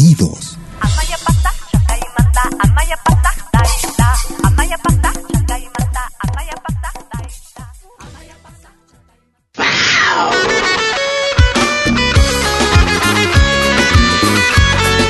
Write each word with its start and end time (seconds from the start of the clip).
Bienvenidos. 0.00 0.56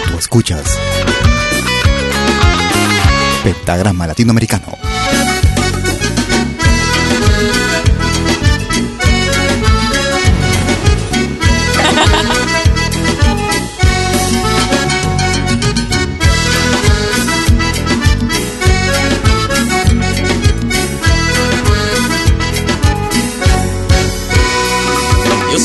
Tú 0.08 0.18
escuchas 0.18 0.78
Pentagrama 3.44 4.08
Latinoamericano. 4.08 4.66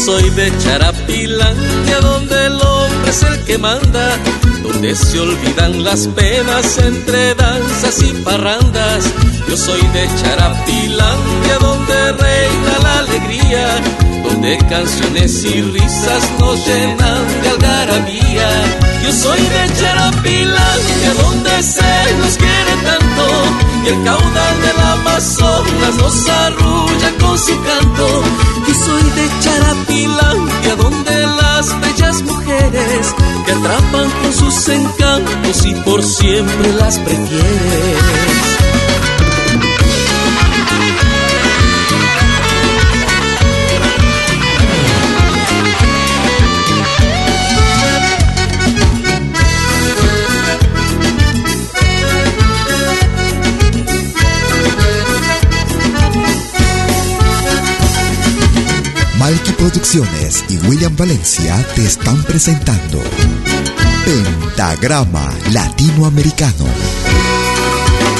Soy 0.05 0.29
de 0.29 0.55
Charapilandia, 0.59 1.99
donde 1.99 2.45
el 2.45 2.61
hombre 2.61 3.09
es 3.09 3.23
el 3.23 3.43
que 3.43 3.57
manda, 3.57 4.19
donde 4.61 4.95
se 4.95 5.19
olvidan 5.19 5.83
las 5.83 6.07
penas 6.09 6.77
entre 6.77 7.33
danzas 7.33 8.03
y 8.03 8.13
parrandas. 8.21 9.03
Yo 9.49 9.57
soy 9.57 9.81
de 9.81 10.07
Charapilandia, 10.21 11.57
donde 11.59 12.11
reina 12.11 12.73
la 12.83 12.99
alegría, 12.99 13.81
donde 14.23 14.59
canciones 14.69 15.43
y 15.43 15.61
risas 15.63 16.23
nos 16.37 16.67
llenan 16.67 17.41
de 17.41 17.49
algarabía. 17.49 18.49
Yo 19.03 19.11
soy 19.11 19.41
de 19.41 19.73
Charapilandia, 19.79 21.13
donde 21.19 21.63
se 21.63 22.13
nos 22.19 22.37
quiere 22.37 22.73
tanto, 22.83 23.25
y 23.85 23.87
el 23.87 24.03
caudal 24.03 24.61
del 24.61 24.79
Amazonas 24.79 25.95
nos 25.97 26.29
arrulla 26.29 27.11
con 27.19 27.37
su 27.37 27.53
canto. 27.63 28.23
Yo 28.67 28.73
soy 28.73 29.03
de 29.03 29.29
Charapilandia, 29.41 30.75
donde 30.75 31.27
las 31.27 31.81
bellas 31.81 32.21
mujeres 32.23 33.15
te 33.45 33.51
atrapan 33.51 34.09
con 34.21 34.33
sus 34.33 34.67
encantos 34.69 35.65
y 35.65 35.75
por 35.75 36.03
siempre 36.03 36.73
las 36.73 36.97
prefieres. 36.99 38.65
Producciones 59.75 60.45
y 60.47 60.57
William 60.69 60.95
Valencia 60.95 61.61
te 61.75 61.85
están 61.85 62.23
presentando 62.23 62.97
Pentagrama 64.05 65.29
Latinoamericano. 65.51 66.65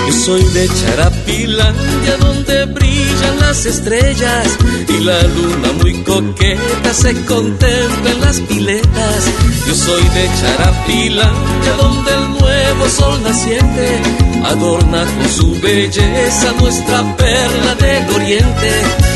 Yo 0.06 0.14
soy 0.14 0.44
de 0.44 0.68
Charapilandia 0.68 2.18
donde 2.20 2.66
brillan 2.66 3.40
las 3.40 3.66
estrellas 3.66 4.48
y 4.90 5.00
la 5.00 5.24
luna 5.24 5.72
muy 5.82 5.94
coqueta 6.04 6.94
se 6.94 7.14
contempla 7.24 8.12
en 8.12 8.20
las 8.20 8.42
piletas. 8.42 9.26
Yo 9.66 9.76
soy 9.76 10.04
de 10.10 10.30
Charapilandia 10.42 11.74
donde 11.78 12.12
el 12.12 12.28
nuevo 12.76 12.90
sol 12.90 13.24
naciente 13.24 14.02
adorna 14.44 15.06
con 15.06 15.30
su 15.30 15.60
belleza 15.62 16.52
nuestra 16.60 17.16
perla 17.16 17.76
del 17.76 18.10
oriente. 18.16 18.72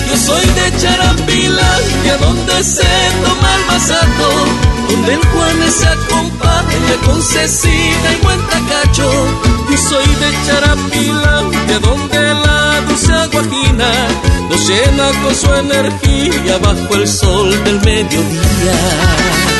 Yo 0.10 0.18
soy 0.18 0.46
de 0.46 0.78
Charapilandia 0.82 2.18
donde 2.20 2.64
se 2.64 2.88
toma 3.24 3.56
el 3.56 3.66
masato, 3.68 4.30
donde 4.90 5.14
el 5.14 5.26
Juanes 5.28 5.74
se 5.74 5.88
acompaña 5.88 6.96
con 7.06 7.22
Cecina 7.22 8.10
y 8.18 8.24
buen 8.24 8.40
tacacho. 8.48 9.12
Yo 9.70 9.78
soy 9.78 10.08
de 10.16 10.30
Charapilandia 10.48 11.80
donde 11.80 12.20
la 12.20 12.82
dulce 12.88 13.14
aguajina 13.14 13.92
nos 14.50 14.68
llena 14.68 15.12
con 15.24 15.36
su 15.36 15.54
energía 15.54 16.58
bajo 16.60 16.96
el 16.96 17.08
sol 17.08 17.64
del 17.64 17.80
mediodía. 17.82 19.59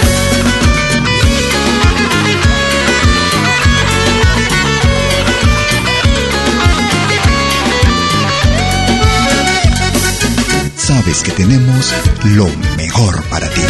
Sabes 11.10 11.24
que 11.24 11.32
tenemos 11.32 11.92
lo 12.24 12.48
mejor 12.78 13.24
para 13.30 13.50
ti. 13.50 13.62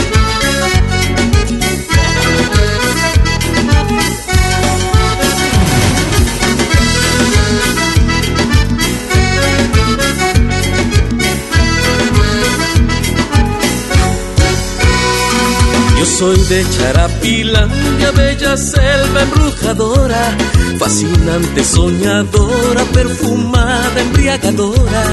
Yo 15.98 16.06
soy 16.06 16.38
de 16.42 16.66
Charapilandia, 16.70 18.12
bella 18.12 18.58
selva 18.58 19.22
embrujadora, 19.22 20.38
fascinante, 20.78 21.64
soñadora, 21.64 22.84
perfumada, 22.92 24.02
embriagadora. 24.02 25.04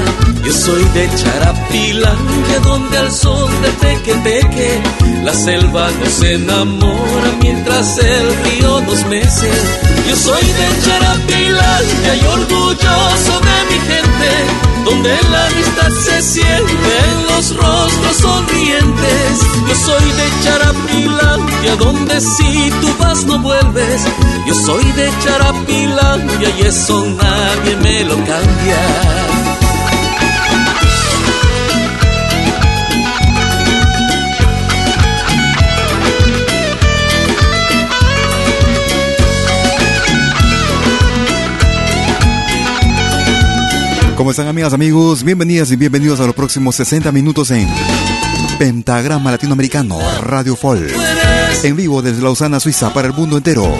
Yo 0.43 0.53
soy 0.53 0.83
de 0.93 1.09
Charapilandia, 1.15 1.56
donde 2.63 2.97
al 2.97 3.11
son 3.11 3.49
de 3.61 3.69
teque 4.23 4.81
la 5.23 5.33
selva 5.33 5.89
nos 5.91 6.21
enamora 6.23 7.31
mientras 7.41 7.97
el 7.97 8.35
río 8.43 8.81
nos 8.81 9.05
mece. 9.07 9.51
Yo 10.07 10.15
soy 10.15 10.43
de 10.43 10.67
Charapilandia 10.85 12.15
y 12.15 12.25
orgulloso 12.25 13.39
de 13.47 13.57
mi 13.69 13.79
gente, 13.91 14.31
donde 14.85 15.09
la 15.31 15.45
amistad 15.47 15.91
se 16.05 16.21
siente 16.21 16.93
en 17.11 17.27
los 17.27 17.55
rostros 17.55 18.17
sonrientes. 18.21 19.39
Yo 19.67 19.75
soy 19.75 20.11
de 20.11 20.43
Charapilandia, 20.43 21.75
donde 21.77 22.21
si 22.21 22.71
tú 22.81 22.95
vas 22.99 23.25
no 23.25 23.39
vuelves. 23.39 24.01
Yo 24.47 24.53
soy 24.53 24.91
de 24.93 25.11
Charapilandia 25.23 26.49
y 26.57 26.61
eso 26.61 27.05
nadie 27.05 27.75
me 27.77 28.03
lo 28.05 28.15
cambia. 28.15 29.56
¿Cómo 44.17 44.31
están 44.31 44.47
amigas, 44.47 44.73
amigos? 44.73 45.21
Bienvenidas 45.21 45.69
y 45.69 45.75
bienvenidos 45.75 46.19
a 46.19 46.25
los 46.25 46.33
próximos 46.33 46.75
60 46.77 47.11
minutos 47.11 47.51
en 47.51 47.69
Pentagrama 48.57 49.29
Latinoamericano 49.29 49.99
Radio 50.23 50.55
Folk. 50.55 50.91
En 51.61 51.75
vivo 51.75 52.01
desde 52.01 52.23
Lausana, 52.23 52.59
Suiza, 52.59 52.91
para 52.91 53.09
el 53.09 53.13
mundo 53.13 53.37
entero. 53.37 53.71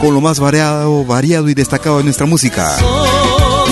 Con 0.00 0.14
lo 0.14 0.20
más 0.20 0.38
variado, 0.38 1.04
variado 1.04 1.48
y 1.48 1.54
destacado 1.54 1.98
de 1.98 2.04
nuestra 2.04 2.24
música. 2.24 2.70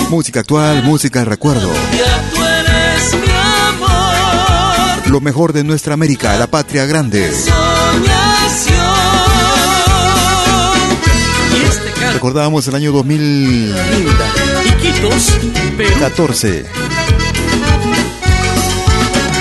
Música 0.09 0.41
actual, 0.41 0.83
música 0.83 1.19
de 1.19 1.25
recuerdo. 1.25 1.69
tú 1.69 2.43
eres 2.43 3.13
mi 3.13 3.31
amor. 3.69 5.09
Lo 5.09 5.21
mejor 5.21 5.53
de 5.53 5.63
nuestra 5.63 5.93
América, 5.93 6.37
la 6.37 6.47
patria 6.47 6.85
grande. 6.85 7.31
Recordábamos 12.11 12.67
el 12.67 12.75
año 12.75 12.91
2014. 15.77 16.65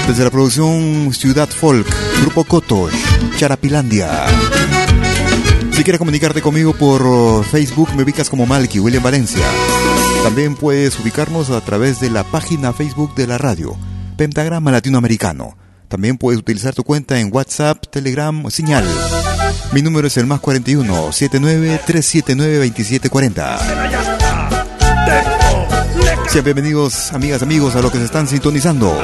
Desde 0.08 0.24
la 0.24 0.30
producción 0.30 1.12
Ciudad 1.12 1.48
Folk, 1.48 1.86
Grupo 2.22 2.44
Kotosh, 2.44 2.94
Charapilandia. 3.36 4.24
Si 5.72 5.84
quieres 5.84 5.98
comunicarte 5.98 6.40
conmigo 6.40 6.72
por 6.72 7.44
Facebook, 7.44 7.90
me 7.94 8.02
ubicas 8.02 8.30
como 8.30 8.46
Malky, 8.46 8.80
William 8.80 9.02
Valencia. 9.02 9.44
También 10.22 10.54
puedes 10.54 10.98
ubicarnos 10.98 11.50
a 11.50 11.60
través 11.60 12.00
de 12.00 12.08
la 12.08 12.24
página 12.24 12.72
Facebook 12.72 13.14
de 13.14 13.26
la 13.26 13.36
radio, 13.36 13.76
Pentagrama 14.16 14.72
Latinoamericano. 14.72 15.58
También 15.88 16.16
puedes 16.16 16.40
utilizar 16.40 16.74
tu 16.74 16.82
cuenta 16.82 17.20
en 17.20 17.28
WhatsApp, 17.30 17.84
Telegram, 17.90 18.50
Señal. 18.50 18.86
Mi 19.72 19.82
número 19.82 20.06
es 20.06 20.16
el 20.16 20.26
más 20.26 20.40
41 20.40 21.12
79 21.12 21.80
379 21.84 22.56
2740. 22.56 24.11
Sean 26.32 26.46
bienvenidos, 26.46 27.12
amigas, 27.12 27.42
amigos, 27.42 27.76
a 27.76 27.82
los 27.82 27.92
que 27.92 27.98
se 27.98 28.06
están 28.06 28.26
sintonizando. 28.26 28.98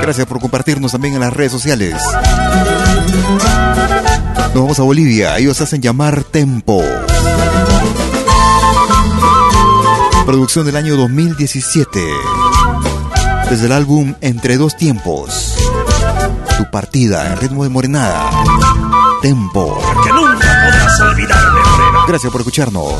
Gracias 0.00 0.26
por 0.26 0.40
compartirnos 0.40 0.92
también 0.92 1.12
en 1.12 1.20
las 1.20 1.30
redes 1.30 1.52
sociales. 1.52 1.94
Nos 4.54 4.54
vamos 4.54 4.78
a 4.80 4.82
Bolivia, 4.82 5.36
ellos 5.36 5.60
hacen 5.60 5.82
llamar 5.82 6.24
Tempo. 6.24 6.82
Producción 10.24 10.64
del 10.64 10.76
año 10.76 10.96
2017. 10.96 12.00
Desde 13.50 13.66
el 13.66 13.72
álbum 13.72 14.14
Entre 14.22 14.56
dos 14.56 14.74
tiempos. 14.74 15.54
Tu 16.56 16.64
partida 16.70 17.26
en 17.26 17.36
ritmo 17.36 17.64
de 17.64 17.68
morenada. 17.68 18.30
Tempo. 19.20 19.78
Que 20.02 20.12
nunca 20.14 20.64
podrás 20.64 21.00
olvidarme, 21.02 21.60
Gracias 22.08 22.32
por 22.32 22.40
escucharnos. 22.40 22.94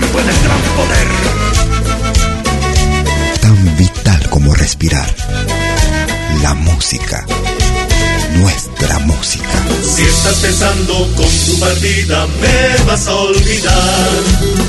Bailando 0.00 0.20
en 0.20 0.28
el 0.28 0.42
gran 0.42 0.62
poder. 0.76 1.08
Tan 3.40 3.76
vital 3.76 4.30
como 4.30 4.54
respirar. 4.54 5.14
La 6.42 6.54
música 6.54 7.26
nuestra 8.36 8.98
música. 9.00 9.48
Si 9.82 10.02
estás 10.02 10.36
pensando 10.36 10.94
con 11.16 11.28
tu 11.46 11.58
partida 11.58 12.26
me 12.40 12.84
vas 12.84 13.06
a 13.06 13.14
olvidar, 13.14 14.10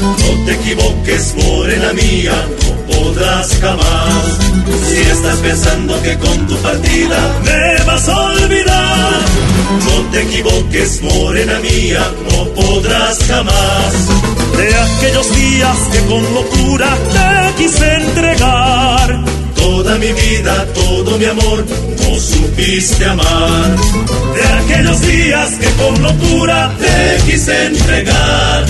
no 0.02 0.46
te 0.46 0.54
equivoques, 0.54 1.36
morena 1.36 1.94
mía, 1.94 2.48
no 2.64 2.94
podrás 2.94 3.58
jamás. 3.62 4.38
Si 4.90 4.98
estás 4.98 5.38
pensando 5.38 6.02
que 6.02 6.18
con 6.18 6.48
tu 6.48 6.56
partida 6.58 7.40
me 7.46 7.84
vas 7.86 8.10
a 8.10 8.18
olvidar, 8.18 9.22
no 9.86 10.12
te 10.12 10.22
equivoques, 10.22 11.02
morena 11.02 11.60
mía, 11.60 12.12
no 12.32 12.46
podrás 12.54 13.20
jamás. 13.28 14.41
De 14.58 14.76
aquellos 14.76 15.36
días 15.36 15.78
que 15.92 16.00
con 16.06 16.34
locura 16.34 16.98
te 17.14 17.64
quise 17.64 17.94
entregar 17.96 19.42
toda 19.62 19.98
mi 19.98 20.12
vida, 20.12 20.66
todo 20.74 21.18
mi 21.18 21.26
amor, 21.26 21.66
no 22.02 22.20
supiste 22.20 23.06
amar. 23.06 23.76
De 24.36 24.44
aquellos 24.60 25.02
días 25.02 25.50
que 25.60 25.70
con 25.82 26.02
locura 26.02 26.72
te 26.80 27.32
quise 27.32 27.66
entregar. 27.68 28.66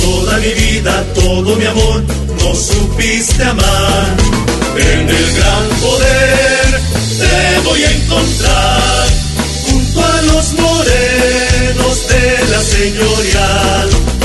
Toda 0.00 0.38
mi 0.38 0.52
vida, 0.62 1.04
todo 1.14 1.56
mi 1.56 1.66
amor, 1.66 2.02
no 2.42 2.54
supiste 2.54 3.42
amar. 3.44 4.16
En 4.76 5.08
el 5.08 5.26
gran 5.36 5.68
poder 5.80 6.80
te 7.18 7.68
voy 7.68 7.82
a 7.84 7.90
encontrar, 7.90 9.08
junto 9.66 10.04
a 10.04 10.22
los 10.22 10.52
morenos 10.54 12.08
de 12.08 12.52
la 12.52 12.60
señorial. 12.62 14.19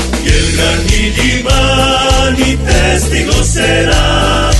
Y 0.56 0.58
el 0.58 1.42
gran 1.42 2.36
mi 2.38 2.56
testigo 2.56 3.44
será 3.44 4.50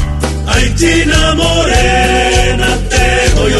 Ay, 0.46 0.74
China 0.76 1.34
morena, 1.34 2.68
te 2.90 3.34
voy 3.34 3.52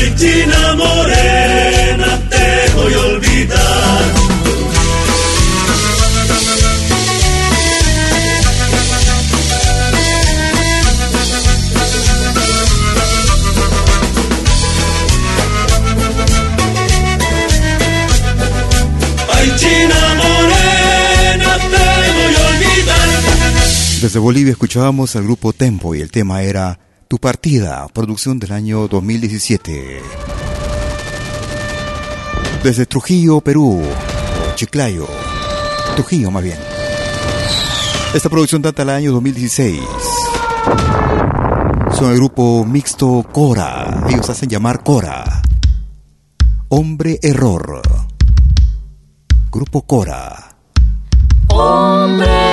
Ay, 0.00 0.14
China 0.16 0.60
morena, 0.72 2.18
te 2.32 2.74
voy 2.74 2.94
a 2.94 3.00
olvidar. 3.00 4.00
Desde 24.02 24.18
Bolivia 24.18 24.52
escuchábamos 24.52 25.14
al 25.16 25.24
grupo 25.24 25.52
Tempo 25.52 25.94
y 25.94 26.00
el 26.00 26.10
tema 26.10 26.42
era 26.42 26.78
Tu 27.10 27.18
partida, 27.18 27.88
producción 27.92 28.38
del 28.38 28.52
año 28.52 28.86
2017. 28.86 30.00
Desde 32.62 32.86
Trujillo, 32.86 33.40
Perú, 33.40 33.82
Chiclayo, 34.54 35.08
Trujillo 35.96 36.30
más 36.30 36.44
bien. 36.44 36.56
Esta 38.14 38.28
producción 38.28 38.62
data 38.62 38.82
del 38.82 38.94
año 38.94 39.10
2016. 39.10 39.80
Son 41.98 42.12
el 42.12 42.16
grupo 42.16 42.64
mixto 42.64 43.26
Cora. 43.32 44.04
Ellos 44.08 44.30
hacen 44.30 44.48
llamar 44.48 44.84
Cora. 44.84 45.42
Hombre 46.68 47.18
Error. 47.22 47.82
Grupo 49.50 49.82
Cora. 49.82 50.54
Hombre, 51.48 52.49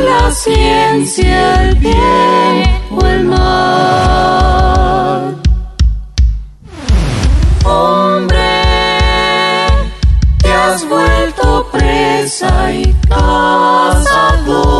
la 0.00 0.30
ciencia, 0.30 1.62
el 1.62 1.74
bien 1.76 2.62
o 2.90 3.06
el 3.06 3.24
mal. 3.24 4.48
Hombre, 7.64 8.62
te 10.38 10.52
has 10.52 10.88
vuelto 10.88 11.68
presa 11.72 12.72
y 12.72 12.94
cazador. 13.08 14.78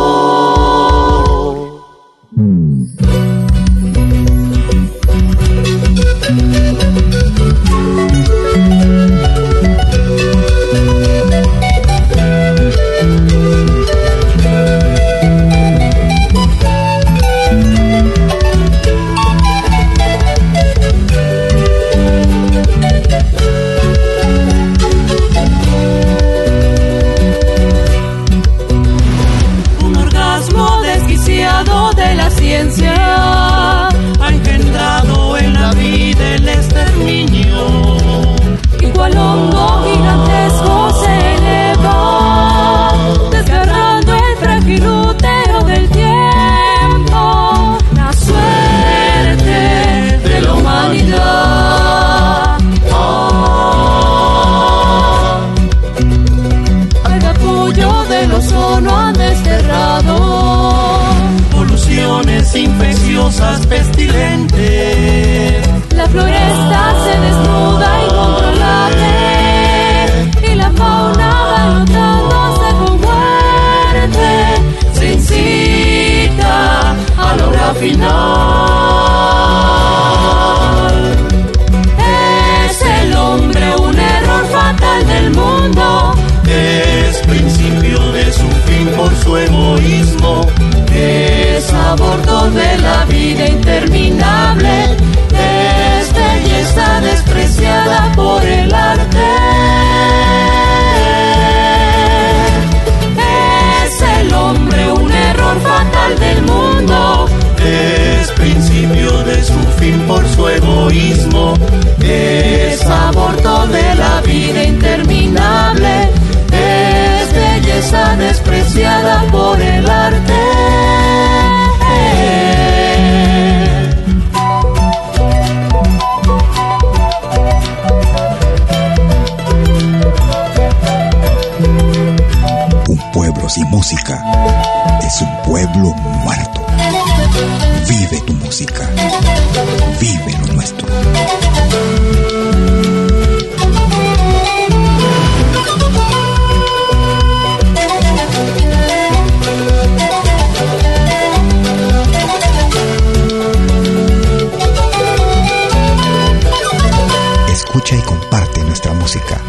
Escucha 157.89 158.05
y 158.05 158.07
comparte 158.07 158.65
nuestra 158.65 158.93
música. 158.93 159.41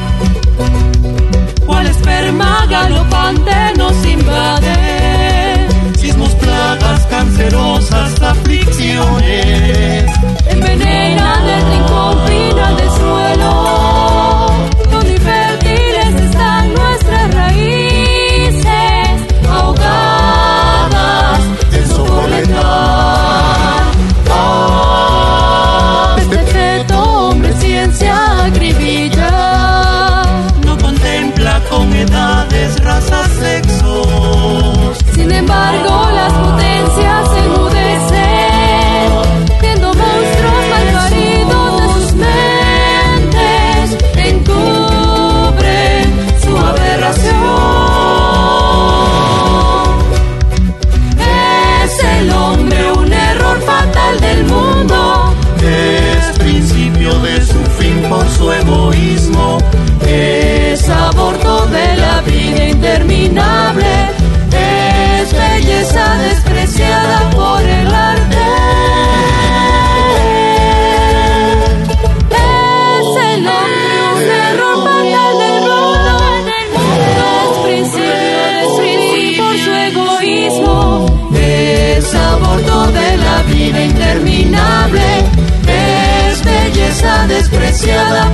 cual 1.65 1.85
esperma 1.87 2.65
galopante 2.69 3.51
nos 3.77 4.05
invade, 4.05 5.67
Sismos, 5.97 6.33
plagas, 6.35 7.05
cancerosas 7.07 8.21
aflicciones. 8.21 10.05
envenena 10.47 11.43
del 11.43 11.65
rincón 11.69 12.27
final 12.27 12.77
del 12.77 12.89
suelo, 12.91 13.08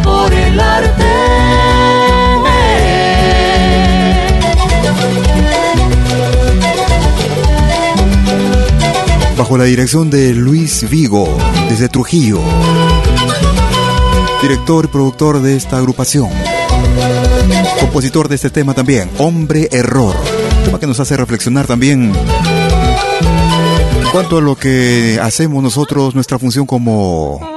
por 0.03 0.33
el 0.33 0.59
arte. 0.59 1.03
Bajo 9.37 9.57
la 9.57 9.65
dirección 9.65 10.09
de 10.09 10.33
Luis 10.33 10.89
Vigo, 10.89 11.37
desde 11.69 11.89
Trujillo. 11.89 12.39
director 14.41 14.85
y 14.85 14.87
productor 14.87 15.41
de 15.41 15.55
esta 15.55 15.77
agrupación. 15.77 16.29
Compositor 17.79 18.27
de 18.27 18.35
este 18.35 18.49
tema 18.49 18.73
también, 18.73 19.09
Hombre 19.17 19.69
Error. 19.71 20.15
Tema 20.63 20.79
que 20.79 20.87
nos 20.87 20.99
hace 20.99 21.17
reflexionar 21.17 21.67
también 21.67 22.13
en 22.13 24.11
cuanto 24.11 24.37
a 24.37 24.41
lo 24.41 24.55
que 24.55 25.19
hacemos 25.21 25.61
nosotros, 25.61 26.15
nuestra 26.15 26.39
función 26.39 26.65
como, 26.65 27.54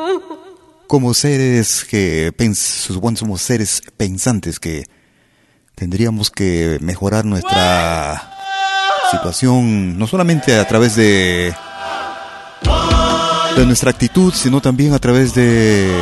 como 0.88 1.12
seres 1.12 1.85
que 1.88 2.33
supone 2.54 3.16
somos 3.16 3.42
seres 3.42 3.83
pensantes 3.97 4.59
que 4.59 4.87
tendríamos 5.75 6.30
que 6.30 6.78
mejorar 6.80 7.25
nuestra 7.25 8.33
situación, 9.11 9.99
no 9.99 10.07
solamente 10.07 10.59
a 10.59 10.66
través 10.66 10.97
de, 10.97 11.54
de 13.54 13.66
nuestra 13.66 13.90
actitud, 13.90 14.33
sino 14.33 14.61
también 14.61 14.95
a 14.95 14.99
través 14.99 15.35
de 15.35 15.92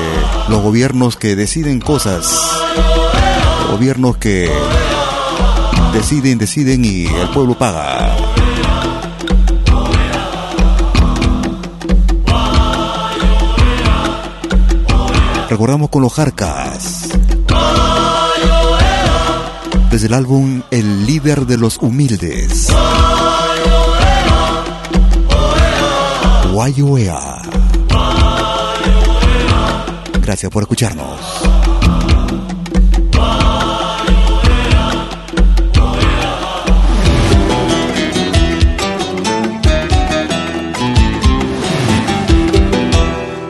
los 0.48 0.62
gobiernos 0.62 1.16
que 1.16 1.34
deciden 1.34 1.80
cosas, 1.80 2.32
gobiernos 3.70 4.16
que 4.18 4.50
deciden, 5.92 6.38
deciden 6.38 6.84
y 6.84 7.06
el 7.06 7.28
pueblo 7.30 7.58
paga. 7.58 8.25
Recordamos 15.48 15.90
con 15.90 16.02
los 16.02 16.12
Jarcas. 16.12 17.08
Desde 19.90 20.08
el 20.08 20.14
álbum 20.14 20.62
El 20.70 21.06
líder 21.06 21.46
de 21.46 21.56
los 21.56 21.78
humildes. 21.78 22.68
Guayoea. 26.52 27.42
Gracias 30.20 30.50
por 30.50 30.64
escucharnos. 30.64 31.20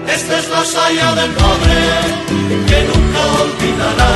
Esta 0.09 0.39
es 0.39 0.51
la 0.51 0.65
saya 0.65 1.15
del 1.15 1.31
pobre 1.33 1.76
nunca 3.47 3.65
olvidará. 3.65 4.11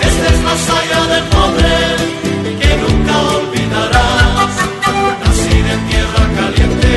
Esta 0.00 0.26
es 0.32 0.40
la 0.48 0.56
saya 0.68 1.00
del 1.12 1.24
pobre 1.24 1.74
que 2.60 2.70
nunca 2.82 3.14
olvidará. 3.38 4.06
Nacida 5.24 5.72
en 5.74 5.82
tierra 5.90 6.24
caliente 6.38 6.94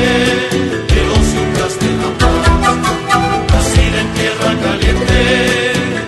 de 0.92 1.00
los 1.08 1.26
de 1.80 1.90
la 2.00 2.10
paz. 2.20 2.44
Nacida 3.52 3.98
en 4.04 4.10
tierra 4.18 4.50
caliente 4.64 5.20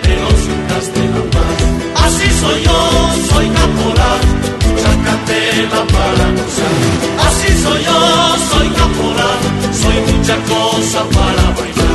de 0.07 0.15
los 0.23 0.41
de 0.95 1.05
la 1.15 1.23
paz. 1.35 1.59
Así 2.05 2.29
soy 2.41 2.59
yo, 2.63 2.79
soy 3.31 3.47
caporal, 3.61 4.23
chacatela 4.81 5.81
para 5.95 6.27
gozar. 6.37 6.77
Así 7.27 7.49
soy 7.63 7.81
yo, 7.85 7.99
soy 8.51 8.69
caporal, 8.81 9.41
soy 9.81 9.99
mucha 10.13 10.37
cosa 10.51 11.01
para 11.15 11.45
bailar. 11.57 11.86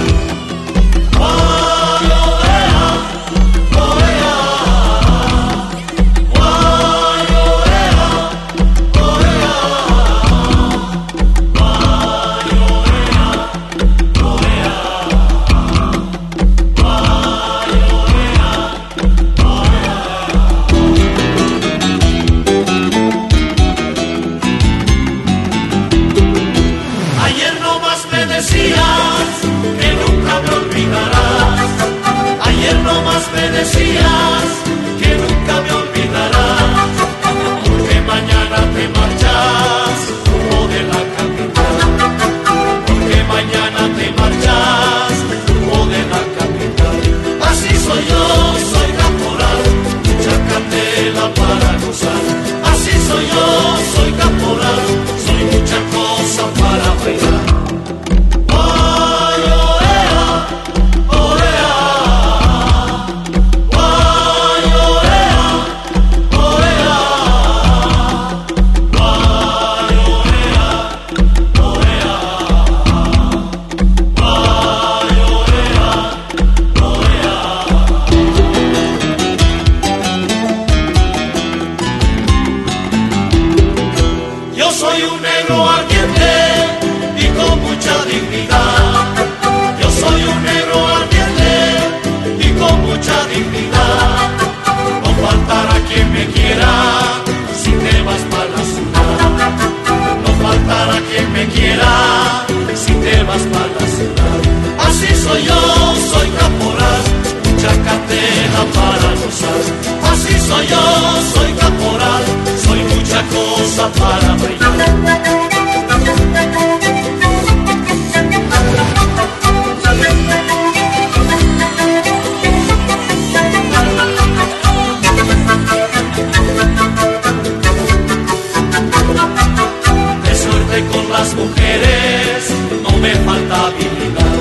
Las 131.21 131.35
mujeres, 131.35 132.49
no 132.83 132.97
me 132.97 133.13
falta 133.27 133.67
habilidad. 133.67 134.37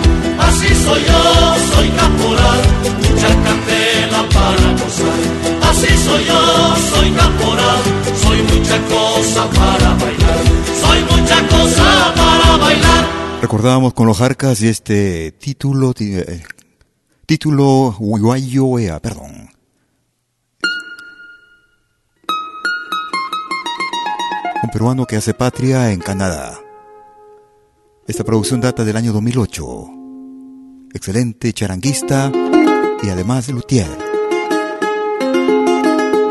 Así 0.49 0.69
soy 0.85 1.03
yo, 1.11 1.23
soy 1.73 1.89
caporal, 2.01 2.61
mucha 3.03 3.31
candela 3.45 4.21
para 4.35 4.67
gozar. 4.81 5.21
Así 5.69 5.93
soy 6.07 6.25
yo, 6.25 6.41
soy 6.93 7.11
caporal, 7.21 7.81
soy 8.23 8.39
mucha 8.53 8.79
cosa 8.95 9.43
para 9.59 9.91
bailar. 10.03 10.43
Soy 10.83 11.01
mucha 11.13 11.39
cosa 11.49 12.15
para 12.17 12.57
bailar. 12.57 13.05
Recordábamos 13.43 13.93
con 13.93 14.07
los 14.07 14.17
Jarcas 14.17 14.63
y 14.63 14.69
este 14.69 15.33
título, 15.33 15.93
eh, 16.01 16.43
título 17.27 17.95
Guayoea, 17.99 19.01
perdón. 19.01 19.51
Un 24.63 24.71
peruano 24.71 25.05
que 25.05 25.17
hace 25.17 25.35
patria 25.35 25.91
en 25.93 26.01
Canadá. 26.01 26.59
Esta 28.11 28.25
producción 28.25 28.61
data 28.61 28.85
del 28.85 28.97
año 28.97 29.13
2008. 29.13 29.67
Excelente 30.93 31.53
charanguista 31.53 32.33
y 33.05 33.09
además 33.09 33.49
luthier. 33.51 33.87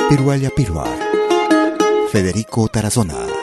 Piruaya 0.09 0.49
Pirua. 0.53 0.89
Federico 2.11 2.67
Tarazona. 2.67 3.38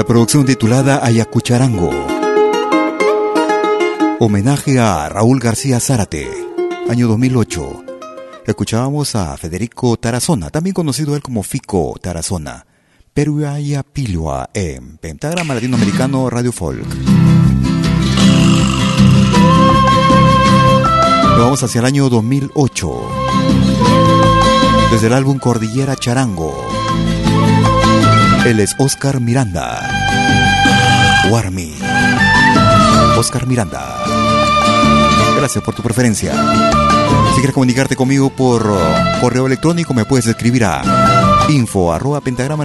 La 0.00 0.06
producción 0.06 0.46
titulada 0.46 1.04
Ayacucharango. 1.04 1.90
Homenaje 4.18 4.78
a 4.78 5.10
Raúl 5.10 5.38
García 5.38 5.78
Zárate, 5.78 6.26
año 6.88 7.06
2008. 7.06 7.84
Escuchábamos 8.46 9.14
a 9.14 9.36
Federico 9.36 9.98
Tarazona, 9.98 10.48
también 10.48 10.72
conocido 10.72 11.16
él 11.16 11.22
como 11.22 11.42
Fico 11.42 11.96
Tarazona. 12.00 12.64
Peruaya 13.12 13.82
Pilua 13.82 14.48
en 14.54 14.96
Pentagrama 14.96 15.52
Latinoamericano 15.52 16.30
Radio 16.30 16.52
Folk. 16.52 16.88
Nos 21.28 21.38
vamos 21.38 21.62
hacia 21.62 21.80
el 21.80 21.84
año 21.84 22.08
2008. 22.08 23.02
Desde 24.92 25.08
el 25.08 25.12
álbum 25.12 25.38
Cordillera 25.38 25.94
Charango. 25.94 26.70
Él 28.46 28.58
es 28.60 28.74
Oscar 28.78 29.20
Miranda. 29.20 29.80
Warmi. 31.30 31.74
Oscar 33.18 33.46
Miranda. 33.46 34.02
Gracias 35.36 35.62
por 35.62 35.74
tu 35.74 35.82
preferencia. 35.82 36.32
Si 37.30 37.36
quieres 37.36 37.52
comunicarte 37.52 37.96
conmigo 37.96 38.30
por 38.30 38.66
uh, 38.66 39.20
correo 39.20 39.46
electrónico, 39.46 39.92
me 39.94 40.04
puedes 40.04 40.26
escribir 40.26 40.64
a 40.64 41.46
info 41.48 41.92
arroba 41.92 42.20
pentagrama. 42.20 42.64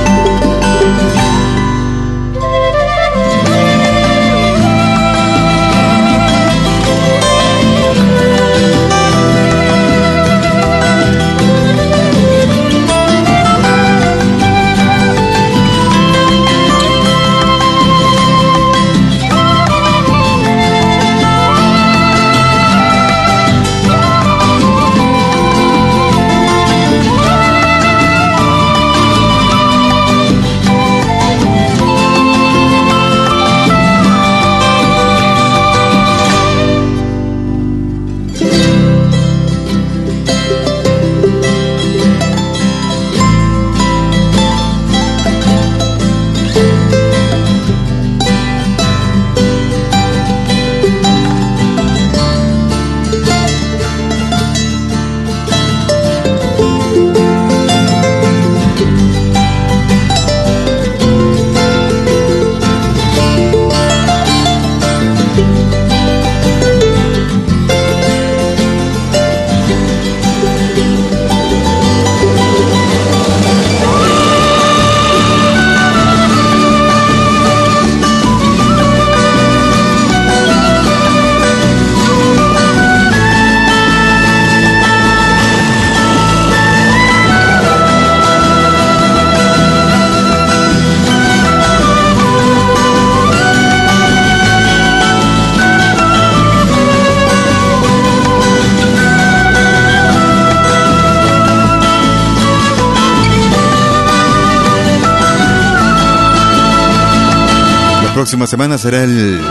Próxima 108.31 108.47
semana 108.47 108.77
será 108.77 109.03
el 109.03 109.41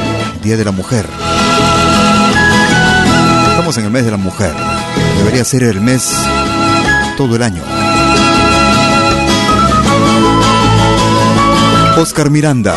Día 0.43 0.57
de 0.57 0.65
la 0.65 0.71
Mujer. 0.71 1.07
Estamos 3.51 3.77
en 3.77 3.85
el 3.85 3.91
mes 3.91 4.07
de 4.07 4.11
la 4.11 4.17
mujer. 4.17 4.55
Debería 5.19 5.45
ser 5.45 5.65
el 5.65 5.83
mes 5.83 6.11
todo 7.19 7.37
el 7.37 7.43
año. 7.43 7.63
Oscar 11.99 12.31
Miranda, 12.31 12.75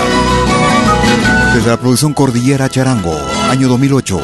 desde 1.55 1.69
la 1.69 1.79
producción 1.79 2.13
Cordillera 2.13 2.67
Charango, 2.67 3.17
año 3.49 3.69
2008. 3.69 4.19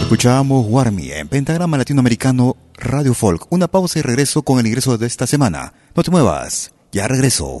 Escuchábamos 0.00 0.66
Warmi 0.68 1.12
en 1.12 1.28
Pentagrama 1.28 1.78
Latinoamericano 1.78 2.56
Radio 2.74 3.14
Folk. 3.14 3.46
Una 3.50 3.68
pausa 3.68 4.00
y 4.00 4.02
regreso 4.02 4.42
con 4.42 4.58
el 4.58 4.66
ingreso 4.66 4.98
de 4.98 5.06
esta 5.06 5.28
semana. 5.28 5.72
No 5.94 6.02
te 6.02 6.10
muevas, 6.10 6.72
ya 6.90 7.06
regreso. 7.06 7.60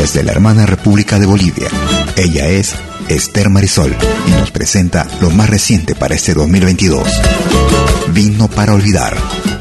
Desde 0.00 0.22
la 0.22 0.32
hermana 0.32 0.64
República 0.64 1.18
de 1.18 1.26
Bolivia, 1.26 1.68
ella 2.16 2.46
es 2.46 2.74
Esther 3.08 3.50
Marisol 3.50 3.94
y 4.26 4.30
nos 4.30 4.50
presenta 4.50 5.06
lo 5.20 5.28
más 5.28 5.50
reciente 5.50 5.94
para 5.94 6.14
este 6.14 6.32
2022. 6.32 7.06
Vino 8.08 8.48
para 8.48 8.72
olvidar. 8.72 9.14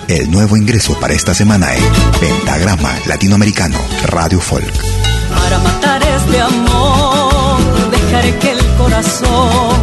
El 0.08 0.32
nuevo 0.32 0.56
ingreso 0.56 0.98
para 0.98 1.14
esta 1.14 1.34
semana 1.34 1.76
en 1.76 1.84
Pentagrama 2.22 2.90
Latinoamericano 3.06 3.78
Radio 4.06 4.40
Folk. 4.40 4.74
Para 5.30 5.60
matar 5.60 6.02
este 6.04 6.40
amor, 6.40 7.60
dejaré 7.92 8.38
que 8.38 8.52
el 8.52 8.66
corazón 8.78 9.76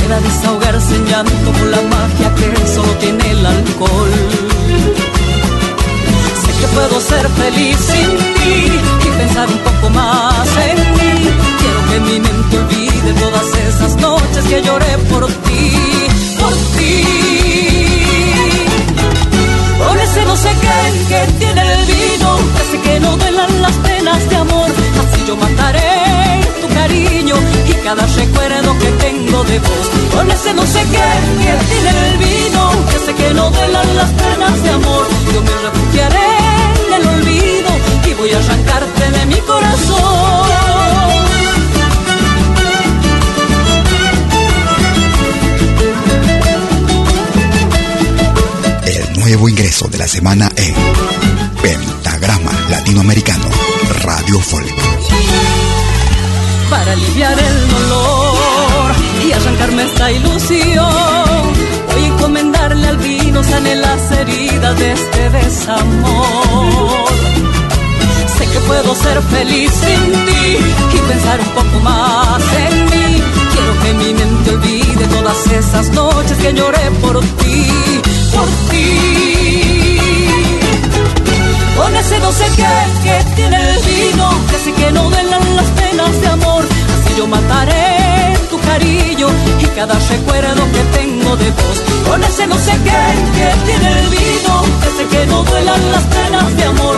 pueda 0.00 0.18
desahogarse 0.18 0.96
en 0.96 1.04
llanto 1.04 1.52
con 1.52 1.70
la 1.70 1.82
magia 1.82 2.34
que 2.36 2.74
solo 2.74 2.90
tiene 2.96 3.30
el 3.32 3.44
alcohol. 3.44 4.43
Que 6.64 6.70
puedo 6.70 6.98
ser 6.98 7.28
feliz 7.28 7.76
sin 7.76 8.16
ti 8.36 8.70
y 9.06 9.10
pensar 9.18 9.46
un 9.50 9.58
poco 9.58 9.90
más 9.90 10.48
en 10.68 10.78
mí. 10.96 11.30
Quiero 11.60 11.80
que 11.90 12.00
mi 12.00 12.20
mente 12.20 12.58
olvide 12.58 13.12
todas 13.20 13.46
esas 13.68 13.96
noches 13.96 14.44
que 14.46 14.62
lloré 14.62 14.96
por 15.10 15.26
ti, 15.26 15.72
por 16.40 16.52
ti. 16.74 17.04
Con 19.78 20.00
ese 20.00 20.24
no 20.24 20.36
sé 20.36 20.48
qué 20.62 21.04
que 21.10 21.32
tiene 21.38 21.60
el 21.74 21.84
vino, 21.84 22.38
hace 22.58 22.80
que 22.80 23.00
no 23.00 23.14
duelan 23.18 23.60
las 23.60 23.74
penas 23.88 24.30
de 24.30 24.36
amor. 24.36 24.70
Así 25.02 25.24
yo 25.28 25.36
mataré 25.36 26.40
tu 26.62 26.74
cariño 26.74 27.36
y 27.68 27.72
cada 27.84 28.06
recuerdo 28.06 28.78
que 28.78 28.90
tengo 29.04 29.44
de 29.44 29.58
vos. 29.58 29.86
Con 30.14 30.30
ese 30.30 30.54
no 30.54 30.62
sé 30.62 30.80
qué 30.92 31.10
que 31.44 31.52
tiene 31.70 31.90
el 32.08 32.16
vino, 32.16 32.70
hace 32.96 33.14
que 33.14 33.34
no 33.34 33.50
duelan 33.50 33.96
las 33.96 34.10
penas 34.12 34.62
de 34.62 34.70
amor. 34.70 35.06
Yo 35.34 35.42
me 35.42 35.52
refugiaré 35.68 36.43
olvido 37.06 37.70
y 38.08 38.14
voy 38.14 38.30
a 38.32 38.38
arrancarte 38.38 39.10
de 39.10 39.26
mi 39.26 39.40
corazón. 39.40 40.44
El 48.86 49.20
nuevo 49.20 49.48
ingreso 49.48 49.88
de 49.88 49.98
la 49.98 50.08
semana 50.08 50.50
en 50.56 50.74
Pentagrama 51.62 52.52
Latinoamericano 52.70 53.48
Radio 54.02 54.40
Folk. 54.40 54.74
para 56.70 56.92
aliviar 56.92 57.38
el 57.38 57.68
dolor 57.68 58.92
y 59.26 59.32
arrancarme 59.32 59.82
esta 59.84 60.10
ilusión. 60.10 61.52
Voy 61.92 62.04
a 62.04 62.08
encomendarle 63.34 63.74
más 65.34 65.68
amor. 65.68 67.08
Sé 68.36 68.46
que 68.46 68.60
puedo 68.60 68.94
ser 68.94 69.22
feliz 69.22 69.70
sin 69.70 70.12
ti 70.26 70.58
y 70.92 70.98
pensar 71.08 71.40
un 71.40 71.48
poco 71.48 71.80
más 71.82 72.42
en 72.66 72.84
mí. 72.84 73.22
Quiero 73.52 73.72
que 73.82 73.92
mi 73.94 74.14
mente 74.14 74.50
olvide 74.50 75.06
todas 75.06 75.46
esas 75.52 75.88
noches 75.90 76.36
que 76.38 76.52
lloré 76.52 76.90
por 77.00 77.20
ti, 77.20 77.66
por 78.34 78.48
ti. 78.70 79.98
Con 81.76 81.96
ese 81.96 82.18
no 82.20 82.32
sé 82.32 82.46
qué 82.56 82.74
que 83.04 83.34
tiene 83.36 83.56
el 83.56 83.78
vino, 83.82 84.30
que 84.50 84.58
sé 84.58 84.72
que 84.72 84.92
no 84.92 85.10
duelan 85.10 85.56
las 85.56 85.66
penas 85.80 86.20
de 86.20 86.28
amor. 86.28 86.64
Así 86.64 87.14
yo 87.16 87.26
mataré 87.26 88.03
y 89.60 89.66
cada 89.76 89.94
recuerdo 89.94 90.62
que 90.72 90.98
tengo 90.98 91.36
de 91.36 91.50
vos. 91.50 91.82
Con 92.08 92.24
ese 92.24 92.46
no 92.46 92.56
sé 92.56 92.72
qué 92.82 93.00
que 93.36 93.66
tiene 93.66 94.00
el 94.00 94.08
vino, 94.08 94.62
sé 94.96 95.06
que 95.06 95.26
no 95.26 95.42
duelan 95.44 95.92
las 95.92 96.02
penas 96.04 96.56
de 96.56 96.64
amor. 96.64 96.96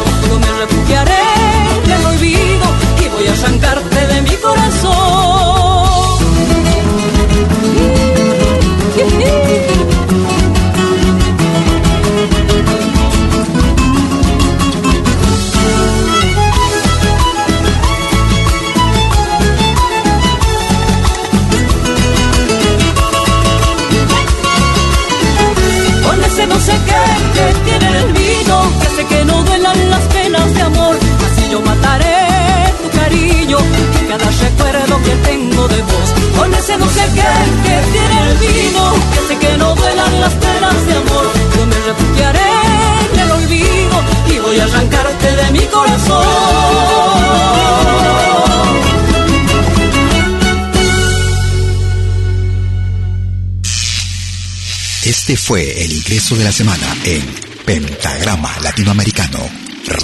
Este 55.29 55.37
fue 55.37 55.83
el 55.83 55.91
ingreso 55.91 56.37
de 56.37 56.45
la 56.45 56.53
semana 56.53 56.87
en 57.05 57.21
Pentagrama 57.65 58.49
Latinoamericano, 58.63 59.41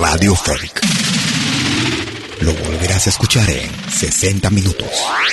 Radio 0.00 0.34
Folk. 0.34 0.80
Lo 2.40 2.52
volverás 2.54 3.06
a 3.06 3.10
escuchar 3.10 3.48
en 3.48 3.70
60 3.88 4.50
minutos. 4.50 4.88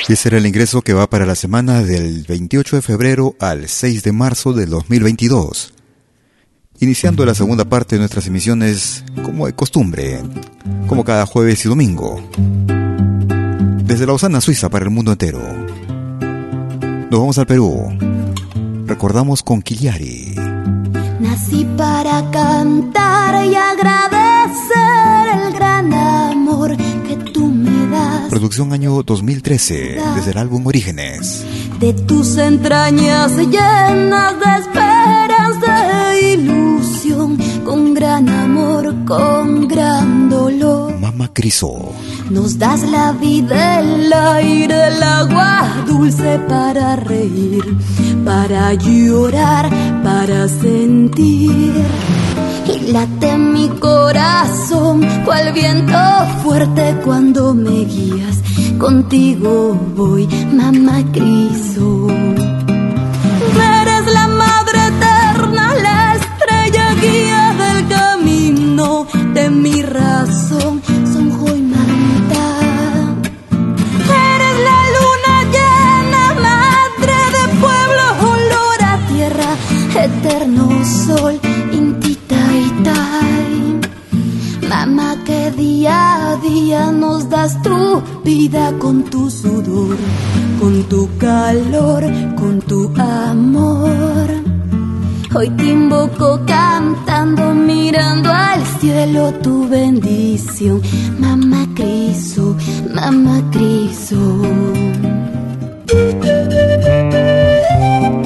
Ese 0.07 0.29
era 0.29 0.37
el 0.37 0.45
ingreso 0.45 0.83
que 0.83 0.93
va 0.93 1.09
para 1.09 1.25
la 1.25 1.33
semana 1.33 1.81
del 1.81 2.23
28 2.29 2.75
de 2.75 2.81
febrero 2.83 3.35
al 3.39 3.67
6 3.67 4.03
de 4.03 4.11
marzo 4.11 4.53
del 4.53 4.69
2022. 4.69 5.73
Iniciando 6.81 7.25
la 7.25 7.33
segunda 7.33 7.65
parte 7.65 7.95
de 7.95 7.99
nuestras 8.01 8.27
emisiones 8.27 9.03
como 9.23 9.47
de 9.47 9.55
costumbre, 9.55 10.21
como 10.85 11.03
cada 11.03 11.25
jueves 11.25 11.65
y 11.65 11.67
domingo. 11.67 12.21
Desde 13.85 14.05
Lausana, 14.05 14.39
Suiza, 14.39 14.69
para 14.69 14.85
el 14.85 14.91
mundo 14.91 15.13
entero. 15.13 15.41
Nos 17.09 17.19
vamos 17.19 17.39
al 17.39 17.47
Perú 17.47 17.91
recordamos 18.89 19.43
con 19.43 19.61
Quillari. 19.61 20.33
Nací 21.19 21.63
para 21.77 22.29
cantar 22.31 23.45
y 23.45 23.53
agradecer 23.53 25.25
el 25.45 25.53
gran 25.53 25.93
amor 25.93 26.75
que 26.75 27.15
tú 27.31 27.45
me 27.51 27.87
das. 27.87 28.29
Producción 28.31 28.73
año 28.73 29.03
2013, 29.03 30.01
desde 30.15 30.31
el 30.31 30.37
álbum 30.39 30.65
Orígenes. 30.65 31.45
De 31.79 31.93
tus 31.93 32.37
entrañas 32.37 33.37
llenas 33.37 34.39
de 34.39 34.57
esperanza 34.59 36.13
e 36.15 36.33
ilusión, 36.33 37.37
con 37.69 37.93
gran 37.93 38.27
amor, 38.27 38.83
con 39.05 39.67
gran 39.67 40.27
dolor. 40.27 40.97
Mama 40.99 41.29
Criso. 41.31 41.93
Nos 42.31 42.57
das 42.57 42.81
la 42.89 43.11
vida, 43.11 43.79
el 43.81 44.11
aire, 44.11 44.87
el 44.87 45.03
agua 45.03 45.83
dulce 45.85 46.39
para 46.47 46.95
reír 46.95 47.63
para 48.25 48.73
llorar, 48.73 49.69
para 50.03 50.47
sentir. 50.47 51.73
Y 52.67 52.91
late 52.91 53.37
mi 53.37 53.67
corazón, 53.79 55.01
cual 55.25 55.51
viento 55.53 55.97
fuerte 56.43 56.95
cuando 57.03 57.53
me 57.53 57.85
guías. 57.85 58.41
Contigo 58.77 59.75
voy, 59.95 60.27
mamá 60.53 61.03
Cristo. 61.11 62.07
De 69.49 69.55
mi 69.55 69.81
razón 69.81 70.81
eterno 80.01 80.85
sol, 80.85 81.39
intita 81.73 82.37
y 82.55 82.71
Mamá, 84.69 85.17
que 85.25 85.51
día 85.51 86.31
a 86.31 86.37
día 86.37 86.91
nos 86.91 87.29
das 87.29 87.61
tu 87.63 88.01
vida 88.23 88.71
con 88.79 89.03
tu 89.03 89.29
sudor, 89.29 89.97
con 90.59 90.83
tu 90.83 91.09
calor, 91.17 92.03
con 92.35 92.61
tu 92.61 92.91
amor. 92.97 94.48
Hoy 95.33 95.49
te 95.51 95.63
invoco 95.63 96.41
cantando, 96.47 97.53
mirando 97.53 98.31
al 98.31 98.65
cielo 98.79 99.31
tu 99.43 99.69
bendición. 99.69 100.81
Mamá 101.19 101.67
Cristo, 101.75 102.55
mamá 102.93 103.41
Cristo. 103.51 104.15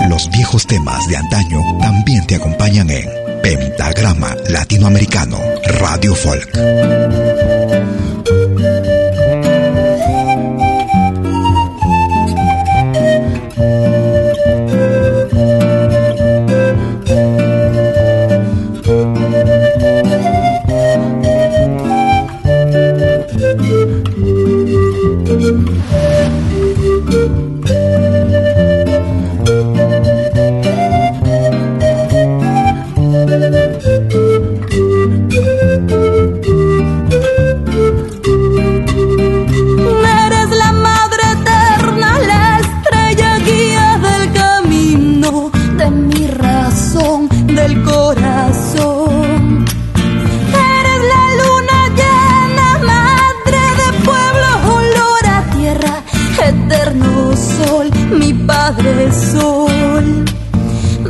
Los 0.09 0.29
viejos 0.31 0.65
temas 0.65 1.07
de 1.09 1.17
antaño 1.17 1.59
también 1.81 2.25
te 2.25 2.35
acompañan 2.35 2.89
en 2.89 3.09
Pentagrama 3.41 4.35
Latinoamericano 4.49 5.39
Radio 5.81 6.15
Folk. 6.15 7.22